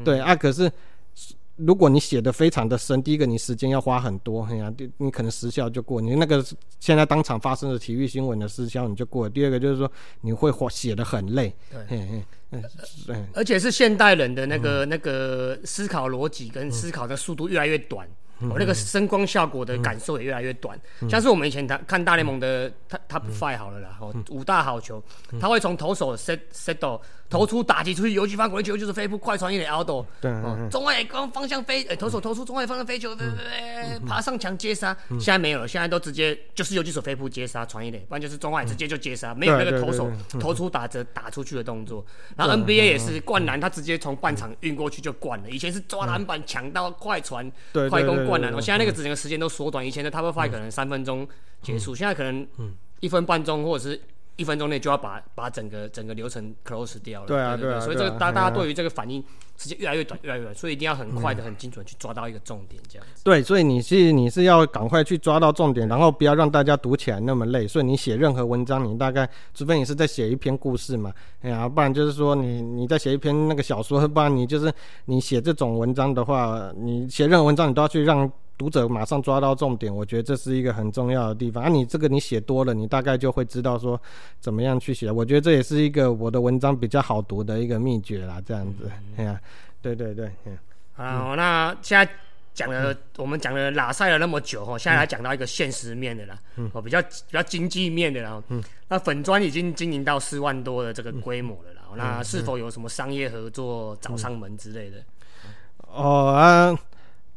[0.03, 0.69] 对啊，可是。
[1.57, 6.45] 如果你写的非常的深，第一个你时间要花很多，哎呀，第你可能时效就过，你那个
[6.81, 9.29] 现在当场发生的体育新闻的时效你就过。
[9.29, 9.91] 第二个就是说
[10.21, 11.55] 你会写写的很累，
[13.07, 18.09] 对，而且是现代人的那个那个思考逻辑跟思考的速度越来越短。
[18.41, 22.71] 我那个声光效果的感受也越来越短，像是我们以前看看大联盟的
[23.09, 25.03] Top Five 好了啦，哦五大好球，
[25.41, 29.89] 他会从投手 set settle 投出打击出去游击方滚球就是飞扑快传一垒 out，
[30.21, 30.31] 对，
[30.69, 33.17] 中外光方向飞，投手投出中外方向飞球，
[34.07, 42.05] 爬上墙接杀，现在没有了，现在都直接就是游击手飞扑接杀传一点，不然就是中外直接就接杀，没有那个投手投出打折打出去的动作。
[42.37, 47.49] 然后 NBA 也是灌篮，他直接从半场运过去就灌了，以前是抓篮板抢到快传
[47.89, 48.24] 快攻。
[48.27, 51.27] 灌篮，我现在那个整个时间都缩短，以前的 Top Five 可能三分钟
[51.63, 52.47] 结束，现在可能
[53.01, 54.01] 一分半钟或者是。
[54.37, 57.27] 一分钟内就要把把整个整个流程 close 掉了。
[57.27, 57.81] 对啊，对啊。
[57.81, 59.23] 所以这个大大家对于这个反应
[59.57, 63.23] 时间越来越短，越来越短，所以一定要很快的、很精准去抓到一个重点，这样子。
[63.25, 67.67] 对，所以你是你是要赶快去抓到重点，然后不要让大家读起来那么累。
[67.67, 74.73] 所以你写任何文章，你大概除非你是在写一篇故事嘛，哎呀，不然就是说你你在写一篇那个小说，不然你就是
[75.05, 78.31] 你写这种文章的话，你写任何文章你都要去让。
[78.57, 81.65] 读者马上抓到重点，我觉得这是一个很重要的地方。
[81.65, 84.01] 啊，你这个你写多了，你大概就会知道说
[84.41, 85.11] 怎么样去写。
[85.11, 88.41] 我觉得这也是一个我的文章比较好读的一个秘诀啦。
[88.47, 89.41] 这样子，哎呀，
[89.83, 90.31] 对对对，
[90.95, 92.09] 好，那现在
[92.55, 96.39] 讲了，我们讲了拉赛了那么久哈，现在来讲到一个现实面的啦，
[96.73, 98.41] 哦，比较比较经济面的啦。
[98.49, 101.81] 嗯，那粉砖已经经营到四万多的这个规模了啦。
[101.97, 104.99] 那是否有什么商业合作找上门之类的？
[105.89, 106.79] 哦啊。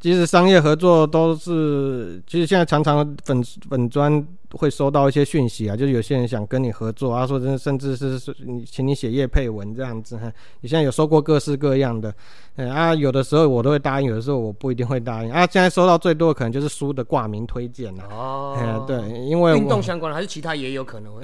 [0.00, 10.32] 其实商业合作都是，其实现在常常粉粉砖会收到一些讯息啊，就是有些人想跟你合作啊，说真甚至是你请你写业配文这样子哈。
[10.60, 12.14] 你现在有收过各式各样的，
[12.56, 15.46] 嗯啊，有的时候我都会答应，有的时候我不一定会答应啊。
[15.50, 21.22] 现在收到最多的可能就是书的挂名推荐了哦，对，因为运动相关的还是其他也有可能会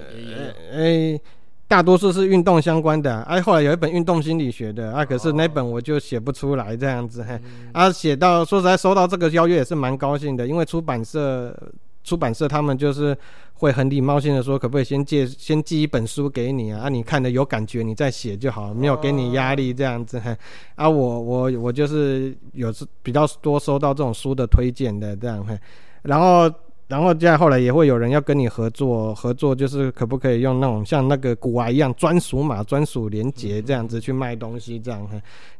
[0.72, 1.20] 诶。
[1.66, 7.40] 大多数是运动相关的，哎，后来有一本运动心理学的，啊，可是那本我就写不出来这样子，嘿，
[7.72, 11.56] 啊，写到说实在收到这个邀约也是蛮高兴的，因为出版社
[12.04, 13.16] 出版社他们就是
[13.54, 16.82] 会很礼貌性的说，可不可以先借先寄一本书给你啊？
[16.84, 20.20] 啊，你看的有感觉，你再写就好，没有给你压力这样子。
[20.74, 22.72] 啊，我我我就是有
[23.02, 25.44] 比较多收到这种书的推荐的这样，
[26.02, 26.48] 然后。
[26.94, 35.04] 然后再后来也会有人要跟你合作，合作就是可不可以用那种像那个古玩一样专属码、专属连接这样子去卖东西这样。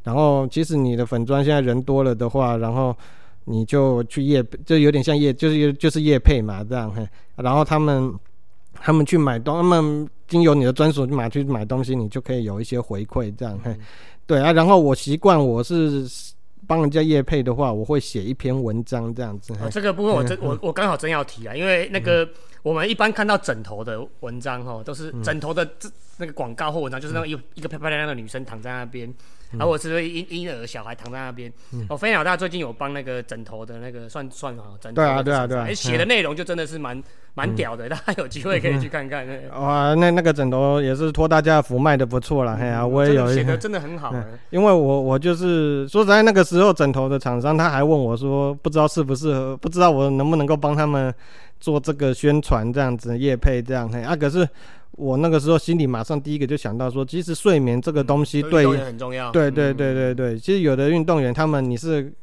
[0.01, 2.95] 然后其实你的粉砖现在人多了的话，然后
[3.43, 6.89] 你就去业，就有点像业，就是就是业配嘛这样。
[7.35, 8.13] 然后他们
[8.73, 13.59] 他们去买东，他们经由你的专属码去买东西，你就可以有一些回馈这样。
[14.25, 16.07] 对啊，然后我习惯我是。
[16.67, 19.53] 帮人家夜配的话，我会写一篇文章这样子。
[19.71, 22.27] 这个部分我真我我刚好真要提啊，因为那个
[22.63, 29.13] 我们一般看到枕头的文章哈，都是枕头的这那个广告或文章，就是那个一一个漂漂亮亮的女生躺在那边。
[29.57, 31.51] 而我是婴婴儿小孩躺在那边。
[31.87, 37.01] 哦，飞鸟大最近有帮那个枕头的那个算算啊，枕头对啊对啊对啊，写的内容就真的是蛮
[37.35, 39.25] 蛮屌的，大家有机会可以去看看。
[39.53, 44.13] 哇，那那个枕头也是托大家福卖的不错了，嘿呀，我也有写的真的很好。
[44.49, 51.13] 因为我我就是说实在那个时候枕头的厂商他还问我说，不知道适不适合，不知道我能不能够帮他们
[51.61, 54.45] 做这个宣传这样子叶配这样嘿啊，可是。
[54.97, 59.31] 我那个时候心里马上第一个就想到说，其实睡眠这个东西对很重要。
[59.31, 62.13] 对对对对对，其实有的运动员他们你是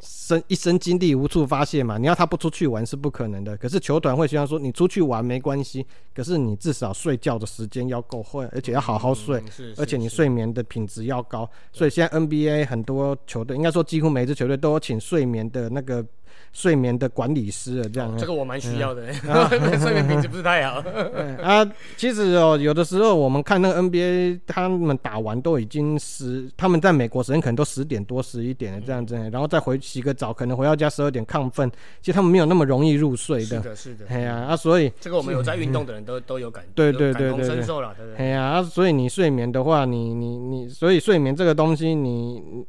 [0.00, 3.56] 身一身精力无处发泄嘛，你要他不出去玩是不可能的。
[3.56, 9.42] 可是球团会希望说，你出去玩没关系，可是你至少睡觉的时间要够会，而且要好好睡，
[9.76, 11.48] 而且你睡眠的品质要高。
[11.72, 16.04] 所以现在 NBA 很多球队，应该说几乎每支球队都有请睡眠的那个。
[16.56, 19.12] 睡眠的管理师啊，这样，这个我蛮需要的，
[19.78, 20.82] 睡眠品质不是太好。
[21.42, 21.62] 啊，
[21.98, 33.44] 其实哦，有的时候我们看那个 NBA，他们打完都已经十，他们在美国时间可能都十点多、十一点这样子，然后再回洗个澡，可能回到家十二点亢奋，其实他们没有那么容易入睡的。
[33.44, 34.06] 是的，是的。
[34.08, 38.16] 哎呀，啊，所以这个我们有在运动的人都 都有感，对对对对，深受了，对对？
[38.16, 42.06] 哎呀，啊，所以你睡眠的话，你你你，所以睡眠这个东西，你。
[42.06, 42.64] 你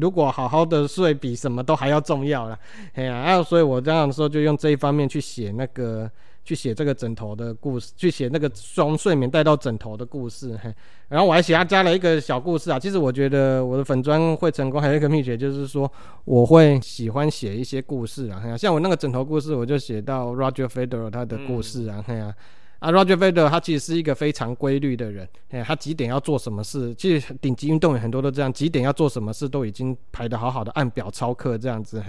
[0.00, 2.58] 如果好好的睡，比什么都还要重要了。
[2.94, 6.10] 哎呀，啊，所以我这样的时候就用这一方面去写那个，
[6.44, 10.58] 去写这个枕头的故事，去写那个从睡眠带到枕头的故事。
[10.62, 10.74] 嘿，
[11.08, 12.78] 然后我还写他加了一个小故事啊。
[12.78, 15.90] 其实我觉得我的粉砖会成功，还有一个秘诀就是说，
[16.24, 18.56] 我会喜欢写一些故事啊。
[18.56, 22.04] 像我那个枕头故事，我就写到 Roger Federer 他的故事啊。
[22.06, 22.34] 嘿呀。
[22.82, 32.02] 啊，Roger Federer 他其实是一个非常规律的人，哎，他几点要做什么事，其实顶级运动员很多都这样，几点要做什么事都已经排得好好的，按表操课这样子，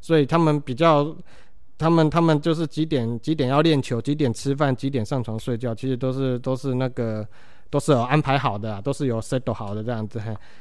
[0.00, 1.12] 所以他们比较，
[1.76, 7.26] 他们他们就是几点几点要练球，几点吃饭，几点上床睡觉，其实都是都是那个
[7.68, 10.20] 都是有安排好的，都是有 set 好的这样子，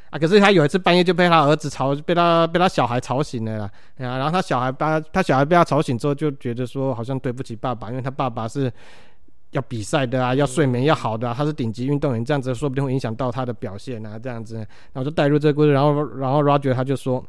[0.10, 8.74] 啊，可是他有一次半夜就被他儿子吵，被他被他小孩吵醒了啦，啊，然后他小孩把他小孩被他吵醒之后，就觉得说好像对不起爸爸，因为他爸爸是。
[9.52, 17.24] 要比赛的啊，要睡眠要好的啊，他是顶级运动员，这样子说不定会影响到他的表现啊，这样子，然后就带入这个故事，然后然后 Roger 他就说，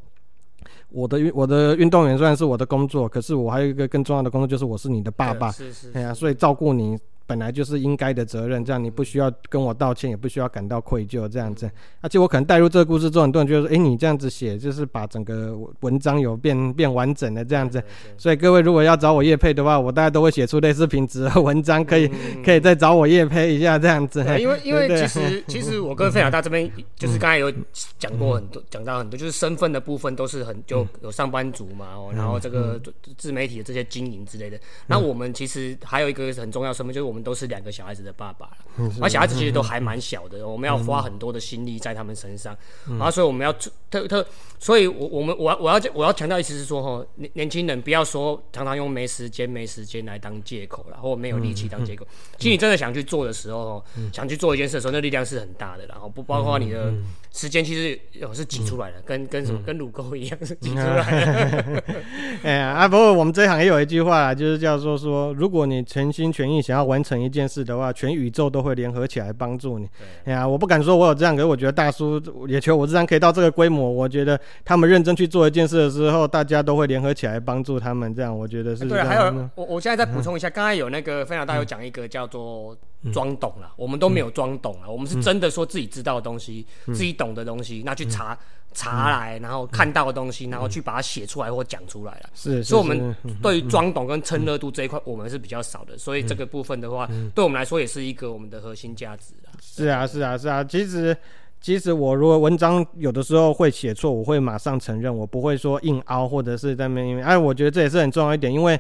[0.91, 6.99] 我的运我的运动员虽然是我的工作，可是我还有一个更重要的工作，就是我是你的爸爸，是是，哎呀，所以照顾你。
[7.31, 11.71] 本来就是应该的责任，这样你不需要跟我道歉，也不需要感到愧疚，这样子。
[12.01, 17.81] 而且我可能带入这个故事之后，很多人觉得说，哎，你这样子写，就是把整个文章有变变完整的这样子。
[18.19, 22.11] 所以各位如果要找我叶配的话，我大概都会写出类似品质的文章，可以
[22.45, 24.19] 可以再找我叶配一下这样子。
[24.41, 27.49] 因为因为其实 其实我跟费老大这边就是刚才有
[27.97, 32.81] 讲过很多，讲到很多，就是身份的部分都是很就有上班族嘛，哦，然后这个
[33.17, 34.59] 自媒体的这些经营之类的。
[34.89, 37.20] 那我们其实还有一个很重要身份，就是我们。
[37.23, 42.57] 都是两个小孩子的爸爸了，而小孩子其实都还蛮小的， 我们要花很多的心力在他们身上，
[42.89, 43.53] 然后所以我们要
[43.91, 44.25] 特特，
[44.59, 52.07] 所以我我们我我要我要强调意思是说哈，年年轻人不要说常常用没时间没时间来当借口然后没有力气当借口。
[52.39, 56.93] 其实你真的想去做的时候，想去做一件事的时候，那力量是很大的，然后不包括你的
[57.33, 61.83] 时间，其实有是挤出来的，跟跟什么跟乳沟一样是挤出来的。
[62.43, 67.10] 哎呀啊，不过我们这行也有一句话，就是叫做说，如果你全心全意想要完成。
[67.11, 69.89] 成一件事的话，全宇宙都会联合起来帮助你。
[70.25, 73.91] 哎呀，我不敢说我有这样，可是我觉得大叔也求我这样可以到这个规模。
[73.91, 78.15] 我觉得他们认真去做一件事的时候，大家都会联合起来帮助他们。
[78.15, 78.87] 这样，我觉得是。
[78.87, 82.77] 对，还有我我现在再补充一下，刚才有那个分享大有讲一个叫做
[83.13, 88.39] 装懂了，我们都没有装懂了，我们是真的说自己知道的东西，自己懂的东西，那去查。
[88.73, 92.31] 查来，然后看到的东西，然后去把它写出来或讲出来了。
[92.35, 95.99] 是，所以我们对于装懂跟蹭热度这一块，我们是比较少的。
[95.99, 99.51] 所以这个部分的话，对我们来说也是一个我们的核心价值啊。
[99.61, 100.63] 是啊，是啊，是啊。
[100.63, 101.17] 其实，
[101.61, 107.23] 其实我如果文章有的时候会写错，我会马上承认，我不会说硬凹或者是在那边。
[107.25, 108.79] 哎，我觉得这也是很重要一点，因为。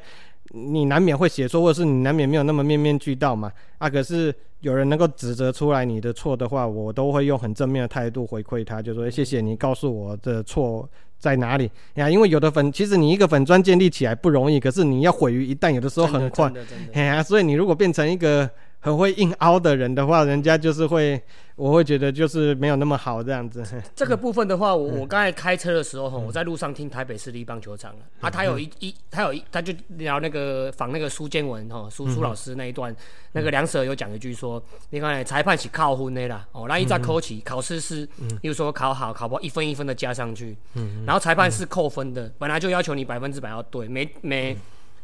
[0.50, 3.50] 你难免会写错，或者是你难免没有那么面面俱到嘛。
[3.78, 10.88] 啊，可是有人能够指责出来你的错的话，我都会用很正面的态度回馈他，就说谢谢你告诉我的错
[11.18, 12.10] 在哪里呀。
[12.10, 16.52] 因为有的粉，其实你一个粉砖建立起来不容易，可是你要毁于一旦，有的时候很快。
[16.92, 18.50] 哎呀，所以你如果变成一个
[18.80, 21.22] 很会硬凹的人的话，人家就是会。
[21.56, 23.62] 我会觉得就是没有那么好这样子。
[23.94, 32.96] 这个部分的话，我我刚才开车的时候哈，我在路上听台北市立棒球场啊，他有一一他有一他就聊那个仿那个苏建文哈，苏苏老师那一段，
[33.32, 38.08] 那个梁舍有讲一句说，你看裁判是靠分的啦，哦，那一再扣起考试是，
[38.40, 40.56] 比如说考好考不好一分一分的加上去，
[41.04, 44.56] 然后裁判是扣分的，本来就要求你百分之百要对，每每。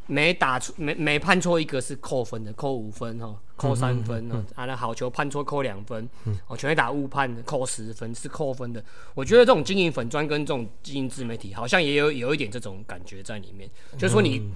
[0.09, 6.09] 每打出每每判错一个是扣分的，扣五分哈，扣三分哈，啊那好球判错扣两分，
[6.47, 8.85] 哦全垒打误判扣十分是扣分的。
[9.15, 14.51] 我觉得这种经营粉砖跟这种经营自媒体，好像也有有一点这种感觉在里面，就是说你。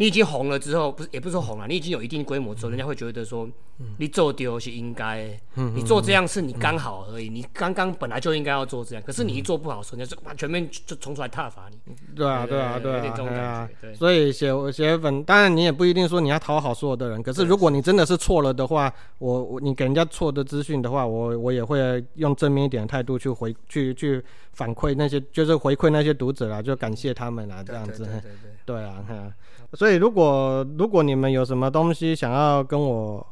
[0.00, 3.46] 你已经红了之后，不是也不是说红了，你已经有一定规模之后，人家会觉得说，
[3.98, 5.38] 你做丢是应该，
[5.74, 11.94] 你做这样是你刚好而已，你刚刚本来就应该要做这样，可是你一做不好，人家就把全面就冲出来挞伐你。
[12.16, 13.68] 对啊，对啊，对啊，对啊。
[13.94, 24.24] 所以写写粉，当然你也不一定说你要讨好所有的人，可是如果你真的是错了的话，我我你给人家错的资讯的话，我我也会用正面一点的态度去回去去
[24.54, 28.04] 反馈那些，就是回馈那些读者啦，就感谢他们啦，这样子。
[28.04, 28.50] 对对对。
[28.66, 29.04] 对 啊，
[29.96, 33.26] 如果如果你们有什么东西想要跟我。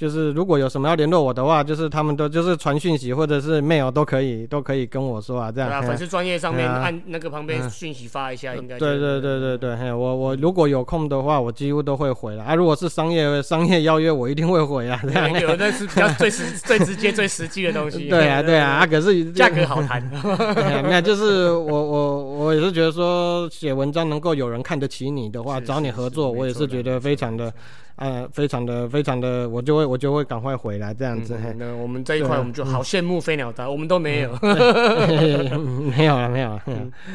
[0.00, 5.68] 就是如果有什么要联络我的话，就是他们都就是传讯息或者是 mail 都可以，都可以跟我说啊，这样。
[5.68, 8.78] 对啊，粉丝专业上面按那个旁边讯息发一下，应该。
[8.78, 12.54] 对对对对对，嘿，我我如果有空的话，我几乎都会回了啊。
[12.54, 14.98] 如果是商业商业邀约，我一定会回啊。
[15.02, 15.38] 这样。
[15.38, 18.08] 有的 是比较最实最直接最实际的东西。
[18.08, 20.02] 对啊对啊，啊可是价格好谈。
[20.82, 27.52] 没有，就是我我我也是觉得说写文章能够有人看得起你的话，找你合作，我也是觉得非常的。
[28.00, 31.38] 呃，非常的非常的，我就会我就会赶快回来这样子。
[31.58, 34.32] 那我们这一块我们就好羡慕飞鸟达，我们都没有。
[34.40, 36.62] 没有了，没有了。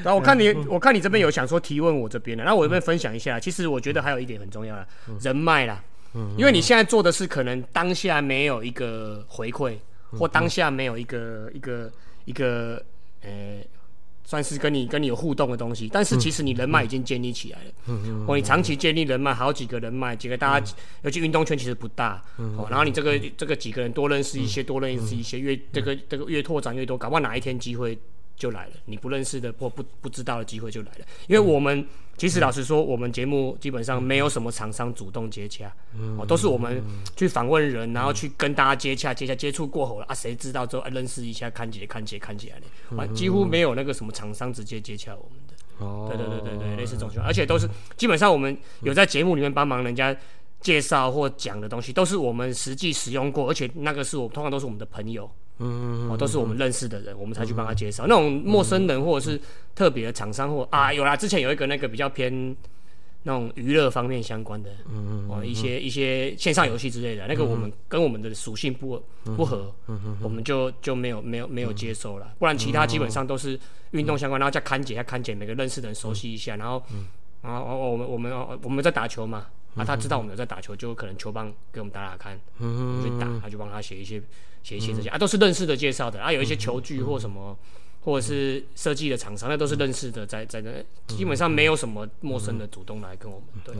[0.04, 3.40] 然后我看你，我看你这边有想说提问我这边的，那我这边分享一下。
[3.40, 4.88] 其实我觉得还有一点很重要的，
[5.22, 5.84] 人脉啦。
[6.14, 6.36] 嗯。
[6.38, 9.74] 因为你现在做的是可能当下没有一个回馈，
[10.12, 11.92] 或当下没有一个一个
[12.26, 12.80] 一个
[13.24, 13.30] 呃。
[14.26, 17.72] 算是跟你跟你有互动的东西，但是其实你人脉已经建立起来了。
[17.86, 18.26] 嗯嗯。
[18.28, 20.74] 哦，你长期建立人脉，好几个人脉，几个大家，
[21.04, 22.22] 尤其运动圈其实不大。
[22.38, 22.56] 嗯。
[22.58, 27.98] 哦，然后你这个这个几个人多认识一些，多认识一些，越这个这个越拓展越多，搞不好哪一天机会。
[28.36, 31.06] 就来了，你不认识的或不不知道的机会就来了。
[31.28, 35.74] 因为我们其实老实说，我们节目基本上没有什么厂商主动接洽，
[36.18, 36.84] 哦，都是我们
[37.16, 45.86] 去访问人，然后去跟大家接洽，接洽接触过后了啊，谁知道之后啊，认识一下，看起来看起来看起来的，啊，几乎没有那个什么厂商直接接洽我们的。
[45.86, 50.16] 哦，对对对对对，类似这种情况，而且都是基本上我们有在节目里面帮忙人家
[50.62, 55.30] 介绍或讲的东西，都是我们实际使用过，而且那个是我通常都是我们的朋友。
[55.60, 58.06] 嗯，哦，都是我们认识的人，我们才去帮他介绍。
[58.08, 59.40] 那种陌生人或者是
[59.74, 62.56] 特别的厂商或啊，有啦，之前有一个那个比较偏
[63.24, 72.34] 那种娱乐方面相关的，嗯嗯，哦，一些一些线上游戏之类的，那个我们跟我们的属性不不合，嗯嗯，我们就就没有没有没有接收了。
[72.38, 73.60] 不然其他基本上都是
[73.92, 76.84] 运动相关，然后再看解，再看解每个认识的人熟悉一下，然后，
[77.42, 79.46] 然后哦，我们我们我们在打球嘛。
[79.76, 84.22] 啊，他知道我们有在打球，就可能球棒给我们打打看，我们去打，他就帮他写一些
[84.64, 87.58] 写一些这些啊，都是认识的介绍的啊，有一些球具或什么，
[88.02, 90.72] 或者是设计的厂商，那都是认识的，在在那
[91.08, 93.76] 基本上没有什么陌生的主动来跟我们对，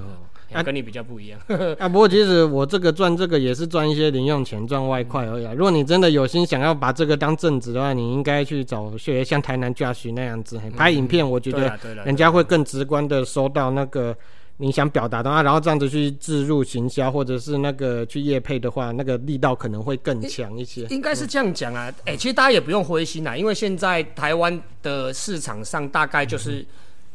[0.52, 1.40] 啊，跟你比较不一样
[1.80, 1.88] 啊。
[1.90, 5.46] 不过其实我这个赚这个也是赚一些零用钱，赚外快而已。
[5.56, 14.14] 如果你真的有心想要把这个当正职的话，你应该去找学像台南 Josh 那样子拍影片，我觉得人家会更直观的收到那个。
[14.58, 20.86] 你想表达的话，然后这样子去置入行销，或者是那个去业配的话，那个力道可能会更强一些。
[20.86, 26.66] 应该是这样讲啊，哎，其实大家也不用灰心啦，因为现在台湾的市场上大概就是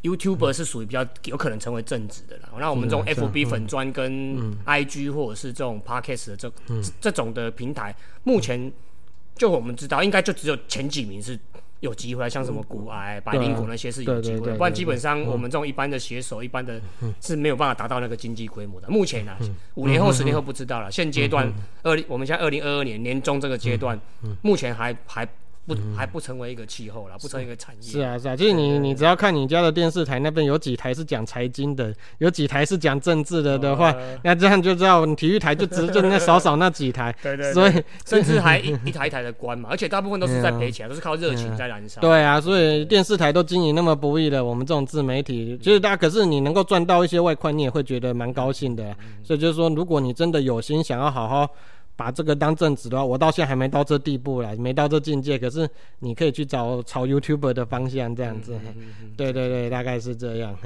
[0.02, 2.50] YouTuber 是属于比较有可能成为正职的了。
[2.58, 6.52] 那我们这种 FB 粉砖跟 IG 或者是这种 Podcast 的这
[7.00, 8.70] 这种的平台，目前
[9.34, 11.38] 就我们知道，应该就只有前几名是。
[11.80, 16.80] 有机会，像什么骨癌、白灵骨那些是有机会，不然基本上我们这种一般的写手，一般的
[17.20, 18.88] 是没有办法达到那个经济规模的。
[18.88, 19.36] 目前呢，
[19.74, 20.90] 五年后、十年后不知道了。
[20.90, 21.50] 现阶段
[21.82, 23.98] 二零，我们现在二零二二年年中这个阶段，
[24.42, 25.26] 目前还还
[25.66, 27.82] 不还不成为一个气候了，不成为一个产业。
[27.82, 33.94] 是啊，是啊，就是你你只要看你家的电视台那边有几台是讲财经的，有几台是讲政治的的话，
[34.24, 37.14] 那这样就知道你体育台就只就那少少那几台。
[37.22, 42.00] 对对，所以 甚至还一一台一台的关嘛，而且大部分都是在赔钱，都是靠热情在燃烧。
[42.00, 48.96] 对啊，所以电视台都经营那么不易的，我们这种自媒体，就是大家可是你能够赚到一些外快，你也会觉得蛮高兴的。
[49.22, 51.48] 所以就是说，如果你真的有心想要好好。
[52.00, 55.38] 把这个当正职的话，我到现在还没到这地步啦，没到这境界。
[55.38, 58.58] 可是你可以去找朝 YouTuber 的方向这样子，
[59.18, 60.56] 对对对，大概是这样。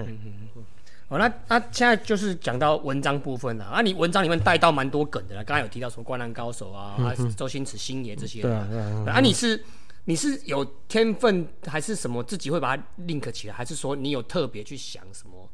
[1.09, 8.41] 哦，那那现在就是讲到文章部分了啊，你文章里面带到蛮多梗的了，刚刚有提到什么灌篮高手啊，啊周星驰星爷这些。
[8.41, 8.69] 对啊，
[9.09, 9.61] 啊，你是
[10.05, 12.23] 你是有天分还是什么？
[12.23, 15.49] 自己会把它 link 起来，还是说你有特别去想什么？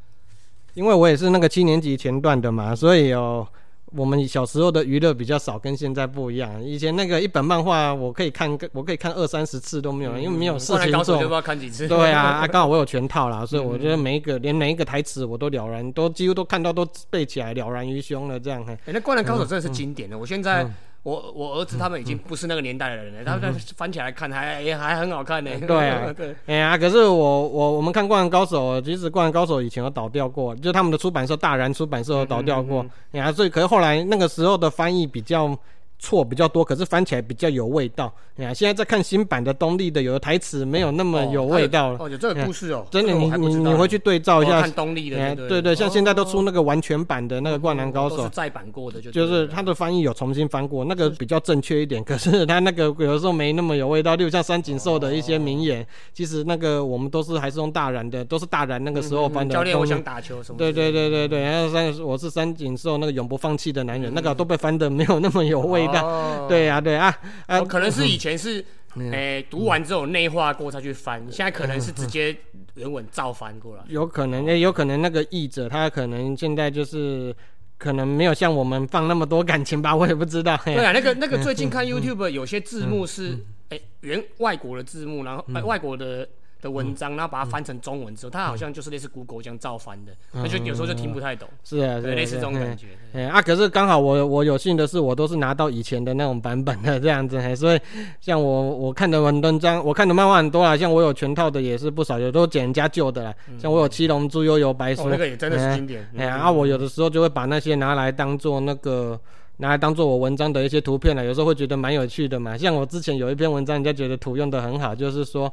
[0.75, 3.49] 因为我也是那个七年级前段的嘛，所以有。
[3.95, 6.63] 我们小时候的娱乐比较少，跟现在不一样。
[6.63, 11.17] 以前那个一本漫画，我可以看，我可以看二三十次都没有，因为没有事情做。
[11.17, 11.89] 就不知道看几次。
[11.89, 18.39] 对啊，啊，刚好我有全套啦， 所以我觉得每一个连每一个台词我都了然，都几乎都看到，都背起来，了然于胸了。
[18.39, 18.65] 这样。
[18.67, 20.67] 哎，那《灌篮高手》真的是经典的，我现在。
[21.03, 25.51] 我我儿子他们已经不是那个年代的人了，他们翻起来看还也还很好看呢。
[25.67, 32.85] 对啊， 对，哎呀，可是我我我们看《灌篮高手》，其实《灌篮高手》以前有倒掉过，就他们的出版社大然出版社有倒掉过。
[33.13, 35.57] 哎呀，所以可是后来那个时候的翻译比较。
[36.01, 38.13] 错比较多，可是翻起来比较有味道。
[38.37, 41.99] 你看，现在在看新版的东立的，有的台词没有那么有味道了。
[42.01, 44.63] 哦，有这个故事哦，真的，你你你回去对照一下。
[44.63, 52.03] 看东立的，对对，像现在都出那个完全版的那个《灌篮高手》，再版过的就就是他的翻译有重新翻过，那个比较正确一点。
[52.03, 59.53] 可是他那个有的时候没那么有味道，例如像三井寿的一些名言，其实那个我们都是还是用大然的，都是大然那个时候翻的。
[59.53, 60.57] 教练，我想打球什么？
[60.57, 66.47] 对对对对对，然后三，我是三井寿那个永不放弃的男人，那个都被翻的没有那么有味道。
[66.49, 66.69] 对。
[66.69, 68.65] 啊，对啊，呃，可能是以前是，
[69.13, 72.37] 诶，读完之后内化过再去翻，现在可能是直接
[72.75, 73.83] 原文照翻过来。
[73.89, 77.35] 有可能，也有可能那个译者他可能现在就是
[77.77, 80.57] 可能没有像我们放那么多感情吧，我也不知道。
[80.65, 83.37] 对啊，那个那个最近看 YouTube 有些字幕是，
[83.71, 86.29] 诶，原外国的字幕，然后外国的。
[86.61, 91.49] 的文章，然后把它翻成中文之后，它好像就是类似 Google 这样照翻的，那就有时候就听不太懂。
[91.65, 92.89] 是啊，类似这种感觉。
[93.13, 97.81] 哎啊，可是刚好我我有幸的是，我都是拿到以前的那种版本的这样子，所以
[98.21, 103.35] 像我我看的文章，我看的漫画很多啊，像我有全套的也是不少，有都捡人家旧的啦。
[103.59, 106.09] 像我有七龙珠、悠悠白书，那个也真的是经典。
[106.17, 109.19] 哎啊，我有的时候就会把那些拿来当做那个
[109.57, 112.57] 拿来当做我文章的一些图片了，有时候会觉得蛮有趣的嘛。
[112.57, 115.53] 像我之前有一篇文章，人家觉得图用的很好，就是说。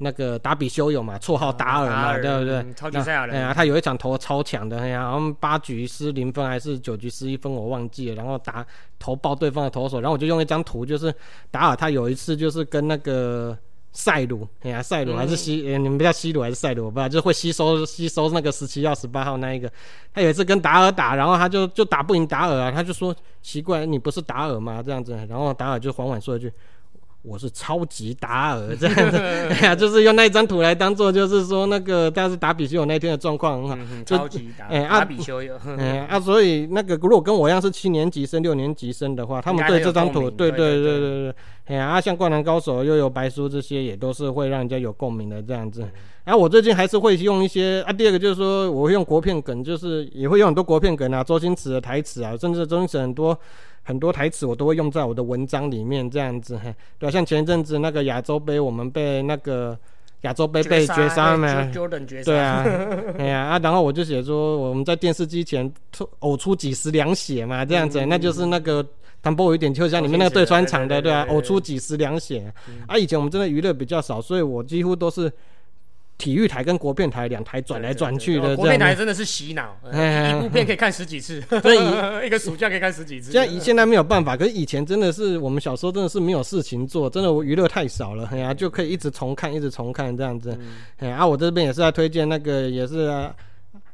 [0.00, 2.74] 那个达比修有嘛，绰号达尔嘛，对不对？
[2.74, 3.36] 超级赛亚人。
[3.36, 8.14] 哎呀，他有一场投超强的，哎呀，然后八局失零分还是九局失一分，我忘记了。
[8.16, 8.64] 然后打
[8.98, 11.14] 投爆对方的投手，然后我就用一张图，就是
[11.50, 13.56] 达尔他有一次就是跟那个
[13.92, 19.70] 赛鲁，哎呀，赛鲁还是西，你们叫西鲁还是赛鲁，我不知道，就会吸收吸收那个十七号十八号那一个。
[20.14, 24.82] 他有一次跟达尔打，然后他就就打不赢达尔啊，他就说奇怪，你不是达尔吗？
[24.82, 26.52] 这样子，然后达尔就缓缓说一句。
[27.22, 29.16] 我是超级达尔这样子，
[29.52, 40.70] 哎呀，就是用那一张图来当做，就是说那个，但是打比修有那天的状况很好，超级达，哎，打比修有，哎啊，所以那个如果跟我一样是七年级生、六年级生的话，他们对这张图，对对。
[40.70, 41.34] 对对对，
[41.70, 45.88] 哎呀，啊，像灌篮高手又有白书这些，也都是会让人家有共鸣的这样子。
[46.24, 53.38] 然后我最近还是会用一些啊，第二个就是说我会用国片梗，就是也会用很多国片梗啊，周星驰的台词啊，甚至周星驰很多。
[53.82, 56.60] 很多台词我都会用在我的文章里面，这样子，
[56.98, 59.76] 对像前一阵子那个亚洲杯，我们被那个
[60.20, 61.48] 亚洲杯被绝杀嘛，
[62.22, 62.62] 对啊，
[63.18, 65.68] 哎呀啊，然后我就写说我们在电视机前
[66.20, 68.86] 呕出几十两血嘛，这样子，那就是那个
[69.22, 72.52] 唐波有一点就像你们那个对穿场的，对啊，呕出几十两血
[72.86, 75.32] 啊，以前我们真的娱乐比较少，所以我几乎都是。
[76.20, 81.78] 体育台跟国片台两台转来转去的，国片台真的是洗脑，一部片可以看十几次，所以
[82.26, 83.32] 一个暑假可以看十几次。
[83.32, 90.54] 现在现在没有办法，可是以前真的是我们小时候真的是没有事情做，真的娱乐太少了，哎呀，就可以一直重看，一直重看这样子。
[90.98, 93.08] 哎，啊，我这边也是在推荐那个，也是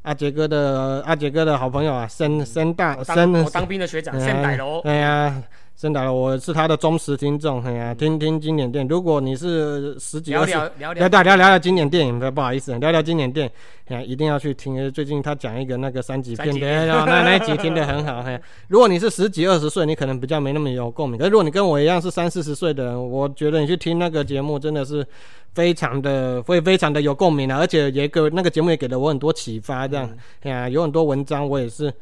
[0.07, 5.43] 阿杰哥的阿杰哥的好朋友啊，森森大森，我当兵的学长森歹楼，哎呀。
[5.79, 8.89] 真的，我是他的忠实听众，哎呀，听听经典电影。
[8.89, 13.47] 如果你是十几二十，聊聊聊聊聊经典电影，不不好意思，聊聊经典电
[13.89, 14.91] 影，一定要去听。
[14.91, 18.21] 最近他讲一个那个三级片的，那那一集听得很好。
[18.21, 21.15] 哎，如果你是十几二十岁，你可能比较没那么有共鸣。
[21.15, 25.05] 可是如果你跟我一样是三四十岁的人，我觉得你去听那个节目真的是
[25.53, 29.87] 非常的会非常的有共鸣的，而且也给那个节目也给了我很多启发。
[29.87, 30.09] 这样，
[30.41, 31.93] 哎呀，有很多文章我也是，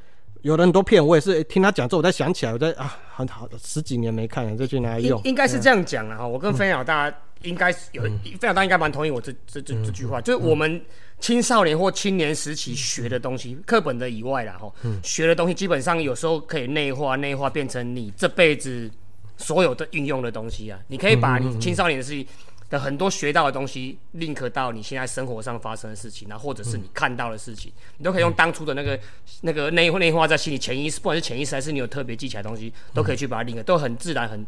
[0.45, 2.95] 有了很多片我也是听他讲之后，我才想起来，我在啊。
[3.15, 5.19] 很好十几年没看了，再去拿来用。
[5.23, 6.27] 应该是这样讲了哈。
[6.27, 10.79] 我跟分享大家应该是有分享大家应该蛮同意我这这这这句话，就是我们
[11.19, 14.69] 青少年或青年时期学的东西，课本的以外啦哈，
[15.01, 18.91] 学的东西基本上有时候可以内化，内化变成你这辈子
[19.37, 20.77] 所有的运用的东西啊。
[20.87, 22.27] 你可以把你青少年的事情。
[22.69, 28.99] 的很多学到的东西，link 到你现在生活上发生的事情，然后或者是你看到的事情，你都可以用当初的那个
[29.41, 34.45] 那个内内化在心里，潜意识，不管是潜意识还是你有特别记起来的东西，都可以去把它 link，都很自然，很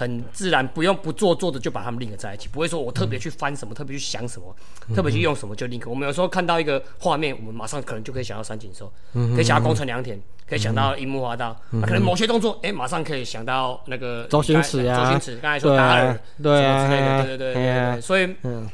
[0.00, 4.56] 很自然，不用不做作的就把他们 link 在一起，不会说我特别去翻什么，特别去想什么，
[4.94, 5.86] 特别去用什么就 link。
[5.86, 10.18] 我们有时候看到一个画面，我们马上可能就可以想到三井寿，可以想到宫城良田。
[10.48, 18.00] 可以想到樱木花道，可能某些动作，哎，马上可以想到那个周星驰啊，周星驰刚才说达尔，对啊，之类的，对对对对对。
[18.00, 18.28] 所以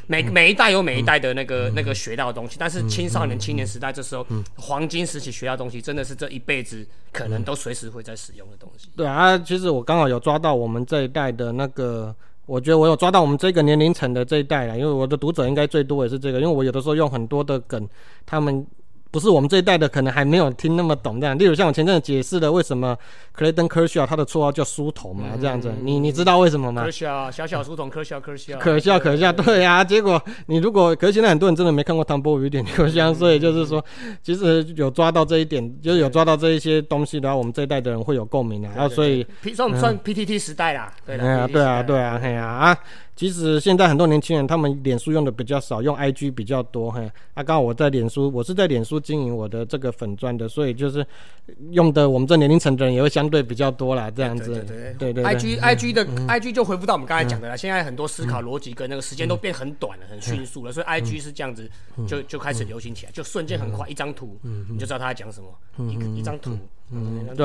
[0.07, 8.89] 每每一代有每一代的那个那个学到的东西，但是青少年青年时代这时候黄金时期学到东西，真的是这一辈子可能都随时会在使用的东西。
[8.97, 12.15] 对啊，其实我刚好有抓到我们这一代的那个，
[12.45, 17.89] 我觉得我有抓到我们这个年龄层的这一代了，因为我的读者应该最多也是这个，因为我有的时候用很多的梗，
[18.27, 18.67] 他们。
[19.17, 21.39] 不是我们这一代的，可能还没有听那么懂这样。
[21.39, 22.95] 例如像我前阵子解释的，为什么
[23.33, 26.85] 克雷登科肖他的绰号叫书童嘛，这样子，你你知道为什么吗？
[26.85, 29.83] 科肖小小书童，可笑，可笑，可笑可笑，对呀。
[29.83, 33.83] 结果你如果，可是现在很多人真的没看过《唐伯虎点秋香》，所以就是说，
[34.23, 38.69] 其实有抓到这一点，就是有抓到这一些东西的话，我们这一代的人会有共鸣的。
[38.77, 40.93] 然后所以，算不算 PTT 时代啦？
[41.07, 42.79] 对啊，对啊，对啊，嘿呀啊。
[43.17, 46.91] 其实现在很多年轻人，他们脸书用的比较少，用 IG 比较多。
[46.91, 51.05] 嘿，啊，刚好我在脸书，我是在脸书经营我的这个粉钻的，所以就是
[51.71, 54.63] 用的我们这年龄层的人也会相对比较多啦，这样子。
[54.67, 55.25] 对对对对。
[55.25, 61.71] IG IG 的 IG 就回复到我们刚才讲的了，现在很多思考逻辑跟那个时间都变很短了，很迅速了，所以 IG 是这样子，
[62.07, 64.39] 就就开始流行起来，就瞬间很快，一张图
[64.69, 66.51] 你就知道他在讲什么，一一张图。
[66.93, 67.45] 嗯，对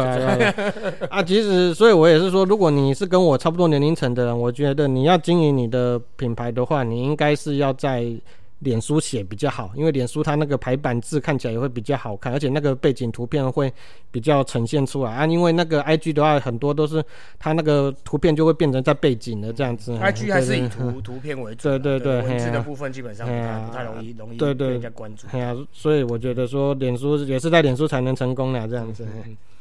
[1.10, 8.06] 啊，其实，所以我也是说，如果你是跟我差不多年龄层的人，我觉得你要经营你的品牌的话，你应该是要在
[8.62, 13.72] 脸书写比较好，因为脸书它那个排版字看起来也会比较好看，而且那个背景图片会
[14.12, 15.26] 比较呈现出来啊。
[15.26, 17.04] 因为那个 IG 的话，很多都是
[17.40, 19.94] 它那个图片就会变成在背景的这样子。
[19.98, 25.28] IG 还是以图图片为主，对对对，文字的部分基本上不太容易容易被人家关注。
[25.28, 29.08] 对啊，所以我觉得说脸书也是在脸书才能成功的这样子。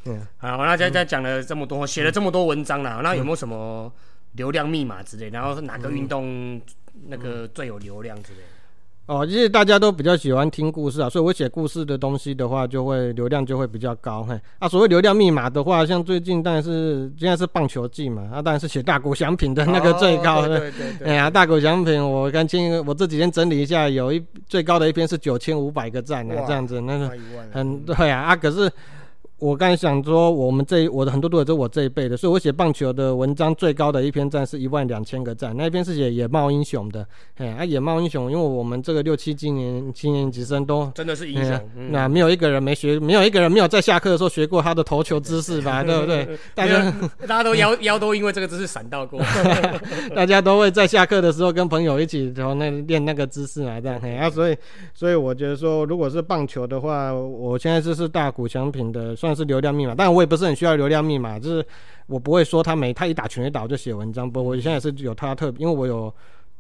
[0.05, 3.91] 嗯，好，那再再讲了这么多，写了这么多文章了，那有没有什么
[4.33, 5.31] 流量密码之类？
[5.31, 6.61] 然后是哪个运动
[7.09, 8.41] 那个最有流量之类？
[9.11, 14.23] 哦，其实大家都比较喜欢听故事啊，所以我写故事的东西的话，就会流量就会比较高。
[14.23, 20.47] 嘿，啊，所谓流量密码的话，像最近当然是现在是棒球季嘛，啊，当然是写大谷翔平的那个最高。
[20.47, 21.09] 对对对。
[21.09, 27.11] 哎呀，大谷翔平，我刚清我这几天整理一下，有一最高的一篇是九千五百个赞啊，这样子，那个
[27.51, 28.71] 很对啊啊，可是。
[29.41, 37.07] 我刚才想说，我们这我的很多读者都是我这一辈的，所以我写棒球的文章最高的一篇赞是一万两千个赞，那一篇是写野猫英雄的，
[37.39, 41.59] 哎，啊野猫英雄，因为我们这个六七今年七年级生都真的是英雄，
[41.91, 46.29] 那没有一个人没学，没有一个人没有在下课的时候学过他的投球姿势吧，对不对？
[46.55, 49.19] 大家大家都腰腰都因为这个姿势闪到过，
[50.15, 54.57] 大家都会在下课的时候跟朋友一起然后那练那个姿势来，这样，啊，所以
[54.93, 59.30] 所以我觉得说，如果是棒球的话，我现在这是大谷翔平的算。
[59.35, 61.67] 是流量密码，但我也不是很需要流量密码，就是
[62.07, 66.13] 我不会说他没他一打全垒打我就写文章，不，我现在是有他特，因为我有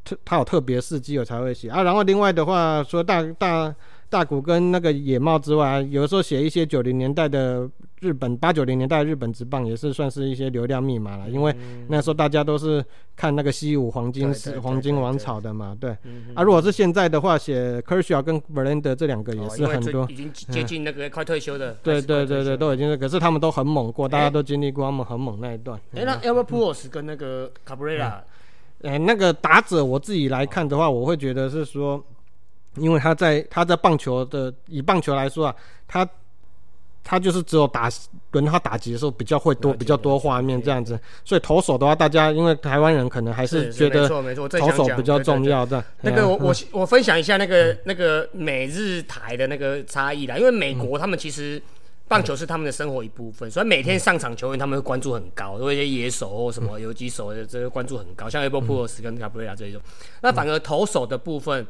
[0.05, 1.83] 特他有特别事迹我才会写啊。
[1.83, 3.75] 然后另外的话说大大。
[4.11, 11.30] 大谷跟那个野茂之外，有的时候写一些九零年代的日本八九零年代日本职棒，也是算是一些流量密码了。
[11.30, 11.54] 因为
[11.86, 12.84] 那时候大家都是
[13.14, 15.92] 看那个西武黄金是黄金王朝的嘛，对。
[16.34, 21.74] 啊，如果是现在的话，写 Kershaw 跟 Verlander 这两个也是很多，已经接近那个快退休的。
[21.80, 25.80] 对对对对，都已经是，可是他们都很猛过，大家都经历过他们很猛那一段。
[25.94, 28.22] 哎，那 Albert Pujols 跟那个 Cabrera，
[28.82, 32.04] 哎，那个打者我自己来看的话，我会觉得是说。
[32.77, 35.55] 因为他在他在棒球的以棒球来说啊，
[35.89, 36.09] 他
[37.03, 37.91] 他就是只有打
[38.33, 45.83] 轮他打击的时候比较会多比较多画面这样子，所以投手的话，大家因为台湾人可能还是觉得投手比较重要的。
[46.03, 51.61] 那个我我我分享一下那个那个美日台的那个差异啦，因为美国他们其实
[52.07, 59.81] 棒球是他们的生活一部分，所以每天上场球员他们会关注很高，都一些野手或什么游击手的这个关注很高，像 Apple p o s 跟 Cabrera 这一种。
[60.21, 61.66] 那反而投手的部分。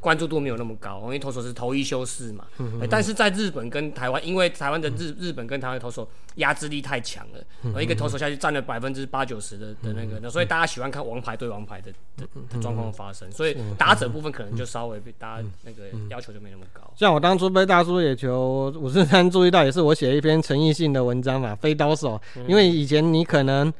[0.00, 2.44] 关注度没有那么高，因为投手是投一休四嘛。
[2.58, 16.82] 嗯但是在日本跟台湾，因为台湾的日日本跟台湾投手压制力太强了，一个投手下去占了百分之八九十的的那个，那所以大家喜欢看王牌对王牌的的状况发生，所以打者部分可能就稍微被大家那个要求就没那么高。
[16.96, 23.72] 像我当初被大叔野球五十三注意到，也是我写一篇诚意性的文章嘛，飞刀手，因为以前你可能。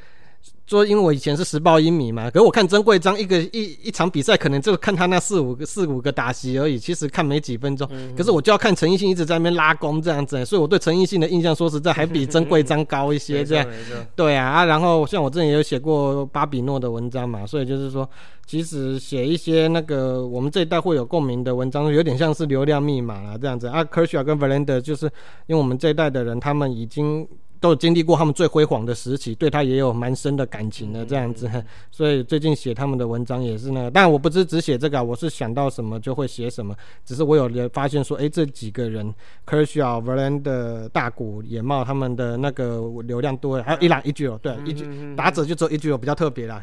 [0.68, 7.88] 说，因为我以前是时报英迷嘛，可是我看曾贵章一个一一场比赛，可能就看他那四五个四五个打席而已，其实看没几分钟。
[8.14, 13.42] 可是我就要看陈奕迅一直在那边拉弓这样子，所以我对陈奕迅的印象，说实在还比曾贵章高一些。
[13.42, 13.66] 这样，
[14.14, 14.64] 对啊啊。
[14.66, 18.06] 然后像我之前也有写过巴比诺的文章嘛，所以就是说，
[18.44, 23.82] 其实写一些那个我们这一代会有共鸣的文章，有点像是流量密码啊这样子啊。
[23.84, 25.06] 科尔跟 Verlander 就是
[25.46, 27.26] 因为我们这一代的人，他们已经。
[27.60, 31.50] 都经历过他们最辉煌的时期，对他也有蛮深的感情的这样子，
[31.90, 33.90] 所以最近写他们的文章也是那个。
[33.90, 36.74] 但我不是只写这个，我是想到什么就会写什么。
[37.04, 39.12] 只是我有发现说，哎，这几个人
[39.44, 44.86] ，Kershaw、Verlander、大谷、野茂他们的那个流量多，还有伊朗一句哦，对，一句
[45.16, 46.62] 打者就只有一句哦，比较特别啦，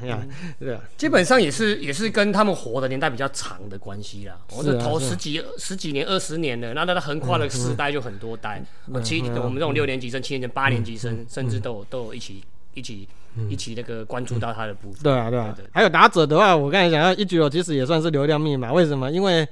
[0.57, 4.37] 对啊，基本上也是也是跟他们活的年代比较长的关系啦。
[4.55, 8.63] 我是投十几十几年、二十年的，那他横跨了世代就很多代。
[9.03, 10.84] 七我们这种六年级生、七年级、八年。
[10.85, 12.43] 级生甚至都有都有一起
[12.75, 13.07] 一起
[13.49, 15.01] 一起那个关注到他的部分。
[15.01, 15.57] 对啊，对啊。
[15.73, 18.71] 还有打者的话，我刚才讲到一九九，其实也算是流量密码。
[18.71, 19.11] 为什么？
[19.11, 19.45] 因为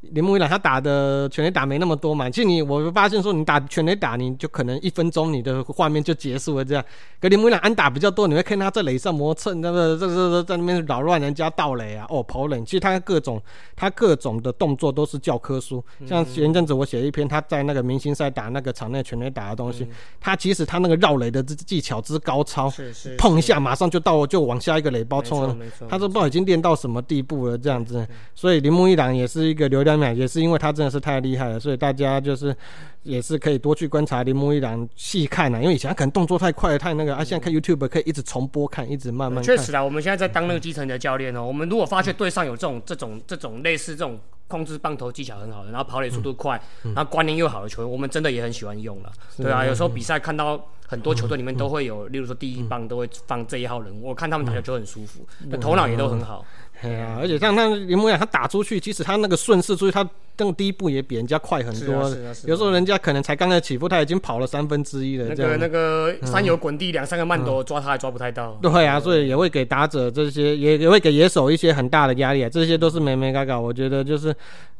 [0.00, 6.82] 铃木一朗他打的全垒打没那么多嘛，其实你我发现说你打全垒打，你就可能一分钟你的画面就结束了这样。
[7.20, 12.64] 可铃木一朗安打比较多，你会看他在垒上磨蹭，那个这这在那边扰乱人家盗垒啊，哦跑垒。
[12.64, 13.40] 其实他各种
[13.76, 15.84] 他各种的动作都是教科书。
[16.06, 19.86] 像前阵子我写一篇他在那个明星赛打那个场内全垒打的东西，
[20.18, 25.54] 他其实他那个绕垒的技巧之高超，是是，碰一下马上就到就往下一个垒包冲了，
[25.90, 28.08] 他都不知道已经练到什么地步了这样子。
[28.34, 29.89] 所以铃木一朗也是一个流量。
[29.98, 32.54] 也是因为他真的是太厉害了，所以大家就是
[33.02, 35.60] 也是可以多去观察铃木一朗细看啊。
[35.60, 39.42] 因为以前他可能动作太快太那个啊，现在看 YouTube 可以一直重播看，一直慢慢。
[39.42, 44.18] 确实啊，我们现在在当那个基层的教练哦，我们如果发现队上有这种这种这种类似这种
[44.48, 49.12] 控制棒头技巧很好的，然后跑垒速度快，然后观念又好的球员，我们真的也很喜欢用了。
[49.36, 56.44] 对啊，有时候比赛看到很多球队里面都会有，例如说第一棒都会放这一号人物，我看他们打球就很舒服，那头脑也都很好。
[56.82, 60.08] 哎呀，而且像他林木雅，他打出去，其实他那个顺势出去，他
[60.38, 62.08] 那个第一步也比人家快很多。
[62.08, 65.26] 是啊，是啊有时候人家可能才刚刚起步，他已经跑了三分之一了。
[65.28, 68.58] 那个那个山油滚地两三个慢斗抓他还抓不太到。
[68.62, 72.48] 对啊，所以也会给打者这些，也也会给野手一些很大的压力啊。
[72.48, 74.34] 这些都是没没嘎嘎，我觉得就是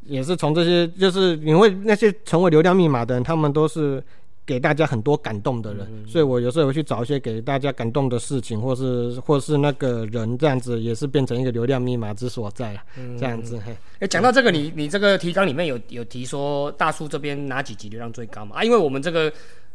[0.07, 4.03] 也是从这些，就是因为那些成为流量密码的人，他们都是。
[4.45, 12.83] 给大家很多感动的人，所以我有时候会去找一些给大家感动的事情，或是或是那个人，这样子也是变成一个流量密码之所在啊。
[13.17, 13.59] 这样子，
[13.99, 18.57] 哎，讲到这个，你你这个提纲里面有有提说大叔这边哪几集流量最高嘛？
[18.57, 19.31] 啊，因为我们这个。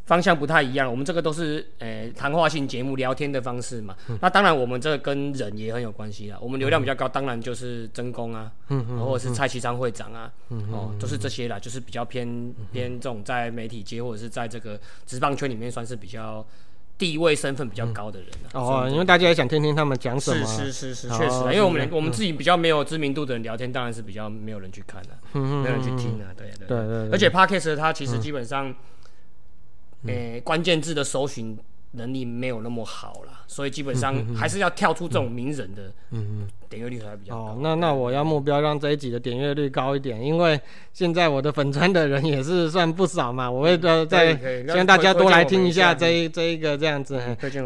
[0.07, 3.95] 方向不太一样，我们这个都是呃谈话性节目聊天的方式嘛。
[4.21, 6.39] 那当然，我们这个跟人也很有关系啊。
[6.41, 8.53] 我们流量比较高，当然就是真公啊，
[9.01, 10.33] 或者是蔡其昌会长啊，
[10.71, 16.47] 哦，都是这些啦，就是比较偏偏这种在媒体界或者是在这个职棒圈里面算是比较
[16.97, 20.47] 地位身份比较高的人哦，因为大家也想听听他们讲什么。
[20.47, 27.11] 是是是是，确实，啊因为我们我们自己比较没有知名度的人聊天，当然是比较没有人去看的，没有人去听啊，对对对。
[27.11, 28.73] 而且 Podcast 它其实基本上。
[30.05, 31.59] 诶，关键字的搜寻
[31.93, 35.93] 能力没有那么好了，所以基本上还是要跳出这种名人的。
[36.69, 37.59] 点阅率还比较高。
[37.61, 40.61] 那那我要目标让这一集的点阅率高一点，因为
[40.93, 44.35] 现在我的粉砖的人也是算不少嘛，我会在在
[44.67, 47.21] 希望大家多来听一下这一这一个这样子。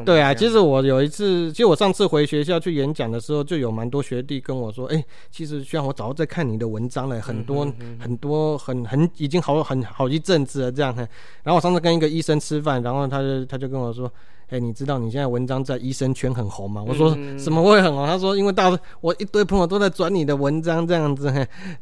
[0.04, 7.66] 对啊，其实我有一次，其实我上次回学校去演讲的时候，就有蛮多学弟跟我说，哎，其实虽然我早在看你的文章了，很多
[7.98, 10.94] 很多很很已经好很好一阵子了这样。
[10.96, 14.12] 然后我上次跟一个医生吃饭，然后他就他就跟我说。
[14.50, 16.84] 哎，你知道你现在文章在医生圈很红吗？
[16.86, 18.06] 我说什么会很红？
[18.06, 21.32] 他说因为到我一堆朋友都在转你的文章这样子。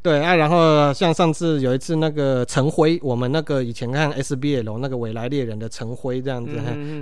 [0.03, 6.53] 对啊，然后像上次有一次那个陈辉，我们那个以前看 SBL 那个未来猎人的陈辉这样子，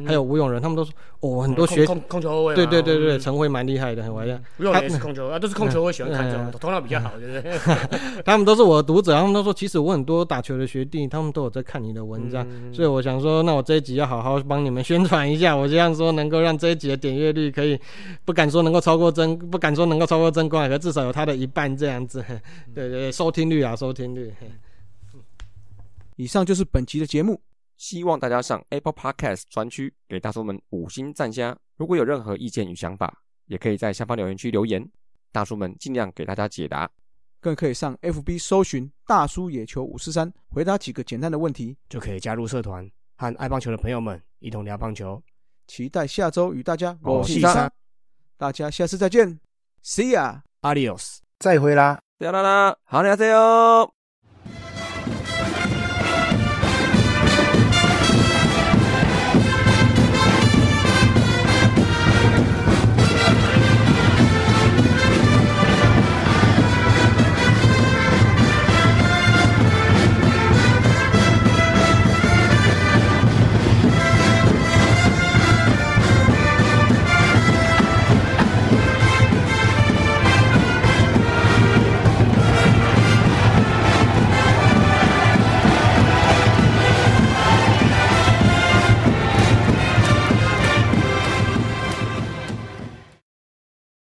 [0.07, 4.41] 还有吴永仁，他们都说哦很多学控控球后卫，对对对对，陈辉蛮厉害的，很玩的。
[4.61, 7.59] 吴永仁也是控球啊，都是控球会喜欢看这种，头脑比较好，对不对？
[8.25, 15.56] 他们都是我的读者，他们都说其实我很多打球的学弟，他们都有在看你的文章，所以我想说，那我这一集要好好帮你们宣传一下。
[15.57, 17.79] 我这样说能够让这一集的点阅率可以，
[18.25, 22.25] 不敢说能够超过真，不敢说能够超过真光，可至少有它的一半这样子。
[22.75, 24.33] 对对，收听率啊，收听率。
[26.17, 27.41] 以上就是本期的节目，
[27.77, 31.57] 希望大家上 Apple Podcast 专区给大叔们五星赞加。
[31.77, 34.89] 如果有任何意见与想法，也可以在下方留言区留言，
[35.31, 36.91] 大叔们尽量给大家解答。
[37.39, 45.23] 更可以上 FB 搜寻“大叔野球五四三”，回答几个简单的问题，就可以加入社团，和爱棒球的朋友们一同聊棒球。
[45.67, 47.71] 期待下周与大家我细沙，
[48.37, 49.39] 大家下次再见
[49.85, 51.19] ，See ya，Adios。
[51.39, 51.99] 再会啦。
[52.19, 53.96] 啦啦啦，好，你好，加油！